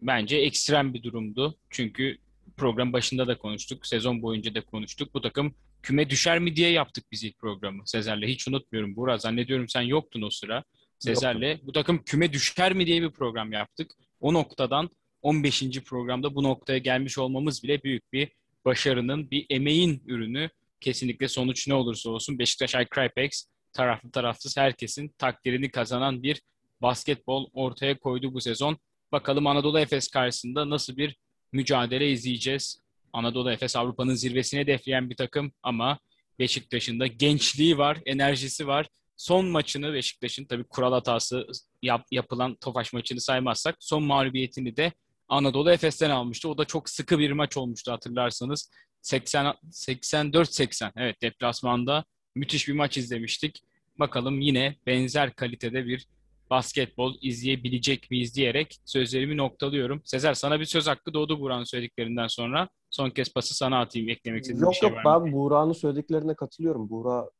bence 0.00 0.36
ekstrem 0.36 0.94
bir 0.94 1.02
durumdu. 1.02 1.58
Çünkü 1.70 2.18
program 2.56 2.92
başında 2.92 3.26
da 3.26 3.38
konuştuk, 3.38 3.86
sezon 3.86 4.22
boyunca 4.22 4.54
da 4.54 4.64
konuştuk. 4.64 5.14
Bu 5.14 5.20
takım 5.20 5.54
küme 5.82 6.10
düşer 6.10 6.38
mi 6.38 6.56
diye 6.56 6.70
yaptık 6.70 7.04
biz 7.12 7.24
ilk 7.24 7.38
programı 7.38 7.82
Sezer'le. 7.86 8.22
Hiç 8.22 8.48
unutmuyorum 8.48 8.96
Burak. 8.96 9.20
Zannediyorum 9.20 9.68
sen 9.68 9.82
yoktun 9.82 10.22
o 10.22 10.30
sıra. 10.30 10.64
Sezer'le. 11.02 11.58
Bu 11.62 11.72
takım 11.72 12.04
küme 12.04 12.32
düşer 12.32 12.72
mi 12.72 12.86
diye 12.86 13.02
bir 13.02 13.10
program 13.10 13.52
yaptık. 13.52 13.90
O 14.20 14.34
noktadan 14.34 14.90
15. 15.22 15.80
programda 15.84 16.34
bu 16.34 16.42
noktaya 16.42 16.78
gelmiş 16.78 17.18
olmamız 17.18 17.62
bile 17.62 17.82
büyük 17.82 18.12
bir 18.12 18.28
başarının, 18.64 19.30
bir 19.30 19.46
emeğin 19.50 20.02
ürünü. 20.06 20.50
Kesinlikle 20.80 21.28
sonuç 21.28 21.68
ne 21.68 21.74
olursa 21.74 22.10
olsun 22.10 22.38
Beşiktaş 22.38 22.74
iCrypex 22.74 23.46
taraflı 23.72 24.10
tarafsız 24.10 24.56
herkesin 24.56 25.14
takdirini 25.18 25.70
kazanan 25.70 26.22
bir 26.22 26.42
basketbol 26.82 27.50
ortaya 27.52 27.98
koydu 27.98 28.34
bu 28.34 28.40
sezon. 28.40 28.78
Bakalım 29.12 29.46
Anadolu 29.46 29.78
Efes 29.78 30.08
karşısında 30.08 30.70
nasıl 30.70 30.96
bir 30.96 31.16
mücadele 31.52 32.10
izleyeceğiz. 32.10 32.82
Anadolu 33.12 33.52
Efes 33.52 33.76
Avrupa'nın 33.76 34.14
zirvesine 34.14 34.60
hedefleyen 34.60 35.10
bir 35.10 35.16
takım 35.16 35.52
ama 35.62 35.98
Beşiktaş'ın 36.38 37.00
da 37.00 37.06
gençliği 37.06 37.78
var, 37.78 37.98
enerjisi 38.06 38.66
var. 38.66 38.88
Son 39.22 39.46
maçını 39.46 39.92
Beşiktaş'ın 39.92 40.44
tabii 40.44 40.64
kural 40.64 40.92
hatası 40.92 41.46
yap, 41.82 42.06
yapılan 42.10 42.54
Tofaş 42.54 42.92
maçını 42.92 43.20
saymazsak 43.20 43.76
son 43.80 44.02
mağlubiyetini 44.02 44.76
de 44.76 44.92
Anadolu 45.28 45.70
Efes'ten 45.70 46.10
almıştı. 46.10 46.48
O 46.48 46.58
da 46.58 46.64
çok 46.64 46.90
sıkı 46.90 47.18
bir 47.18 47.32
maç 47.32 47.56
olmuştu 47.56 47.92
hatırlarsanız. 47.92 48.70
80 49.02 49.54
84-80 49.70 50.92
evet 50.96 51.22
deplasmanda 51.22 52.04
müthiş 52.34 52.68
bir 52.68 52.72
maç 52.72 52.98
izlemiştik. 52.98 53.62
Bakalım 53.98 54.40
yine 54.40 54.76
benzer 54.86 55.34
kalitede 55.34 55.86
bir 55.86 56.06
basketbol 56.50 57.14
izleyebilecek 57.20 58.10
miyiz 58.10 58.34
diyerek 58.34 58.78
sözlerimi 58.84 59.36
noktalıyorum. 59.36 60.02
Sezer 60.04 60.34
sana 60.34 60.60
bir 60.60 60.64
söz 60.64 60.86
hakkı 60.86 61.14
doğdu 61.14 61.40
Buğra'nın 61.40 61.64
söylediklerinden 61.64 62.26
sonra. 62.26 62.68
Son 62.90 63.10
kez 63.10 63.32
pası 63.34 63.54
sana 63.54 63.80
atayım 63.80 64.08
eklemek 64.08 64.42
istediğin 64.42 64.62
yok, 64.62 64.72
bir 64.72 64.76
şey 64.76 64.88
yok, 64.88 64.98
var 64.98 65.16
mı? 65.16 65.18
Yok 65.18 65.26
ben 65.26 65.32
Buğra'nın 65.32 65.72
söylediklerine 65.72 66.34
katılıyorum. 66.34 66.90
Buğra 66.90 67.30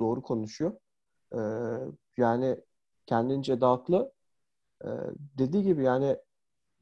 doğru 0.00 0.22
konuşuyor. 0.22 0.72
Ee, 1.34 1.38
yani 2.16 2.56
kendince 3.06 3.54
haklı. 3.56 4.12
Ee, 4.84 4.88
dediği 5.38 5.62
gibi 5.62 5.84
yani 5.84 6.16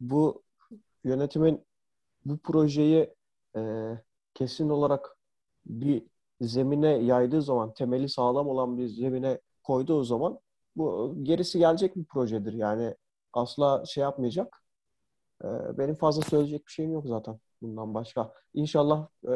bu 0.00 0.42
yönetimin 1.04 1.66
bu 2.24 2.38
projeyi 2.38 3.14
e, 3.56 3.92
kesin 4.34 4.68
olarak 4.68 5.16
bir 5.66 6.06
zemine 6.40 6.88
yaydığı 6.88 7.42
zaman, 7.42 7.74
temeli 7.74 8.08
sağlam 8.08 8.48
olan 8.48 8.78
bir 8.78 8.88
zemine 8.88 9.40
koyduğu 9.62 10.04
zaman 10.04 10.40
bu 10.76 11.16
gerisi 11.22 11.58
gelecek 11.58 11.96
bir 11.96 12.04
projedir. 12.04 12.52
Yani 12.52 12.96
asla 13.32 13.84
şey 13.86 14.02
yapmayacak. 14.02 14.64
Ee, 15.44 15.78
benim 15.78 15.94
fazla 15.94 16.22
söyleyecek 16.22 16.66
bir 16.66 16.72
şeyim 16.72 16.92
yok 16.92 17.06
zaten 17.08 17.38
bundan 17.62 17.94
başka. 17.94 18.32
İnşallah 18.54 19.08
e, 19.24 19.28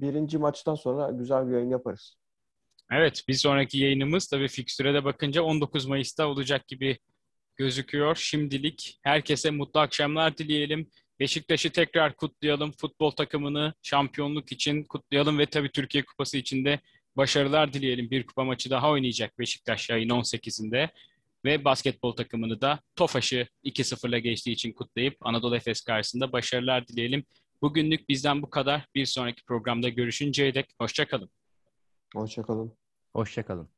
birinci 0.00 0.38
maçtan 0.38 0.74
sonra 0.74 1.10
güzel 1.10 1.48
bir 1.48 1.52
yayın 1.52 1.70
yaparız. 1.70 2.19
Evet, 2.90 3.24
bir 3.28 3.34
sonraki 3.34 3.78
yayınımız 3.78 4.26
tabii 4.26 4.48
fikstüre 4.48 4.94
de 4.94 5.04
bakınca 5.04 5.42
19 5.42 5.86
Mayıs'ta 5.86 6.26
olacak 6.26 6.68
gibi 6.68 6.98
gözüküyor 7.56 8.16
şimdilik. 8.16 8.98
Herkese 9.02 9.50
mutlu 9.50 9.80
akşamlar 9.80 10.38
dileyelim. 10.38 10.90
Beşiktaş'ı 11.20 11.70
tekrar 11.70 12.16
kutlayalım. 12.16 12.72
Futbol 12.72 13.10
takımını 13.10 13.74
şampiyonluk 13.82 14.52
için 14.52 14.84
kutlayalım 14.84 15.38
ve 15.38 15.46
tabii 15.46 15.70
Türkiye 15.72 16.04
Kupası 16.04 16.38
için 16.38 16.64
de 16.64 16.80
başarılar 17.16 17.72
dileyelim. 17.72 18.10
Bir 18.10 18.26
kupa 18.26 18.44
maçı 18.44 18.70
daha 18.70 18.90
oynayacak 18.90 19.38
Beşiktaş 19.38 19.90
ayın 19.90 20.08
18'inde. 20.08 20.88
Ve 21.44 21.64
basketbol 21.64 22.12
takımını 22.12 22.60
da 22.60 22.80
Tofaş'ı 22.96 23.46
2-0'la 23.64 24.18
geçtiği 24.18 24.50
için 24.52 24.72
kutlayıp 24.72 25.16
Anadolu 25.20 25.56
Efes 25.56 25.80
karşısında 25.80 26.32
başarılar 26.32 26.88
dileyelim. 26.88 27.24
Bugünlük 27.62 28.08
bizden 28.08 28.42
bu 28.42 28.50
kadar. 28.50 28.86
Bir 28.94 29.06
sonraki 29.06 29.44
programda 29.44 29.88
görüşünceye 29.88 30.54
dek 30.54 30.66
hoşçakalın. 30.78 31.30
Hoşçakalın. 32.14 32.79
Hoşçakalın. 33.14 33.68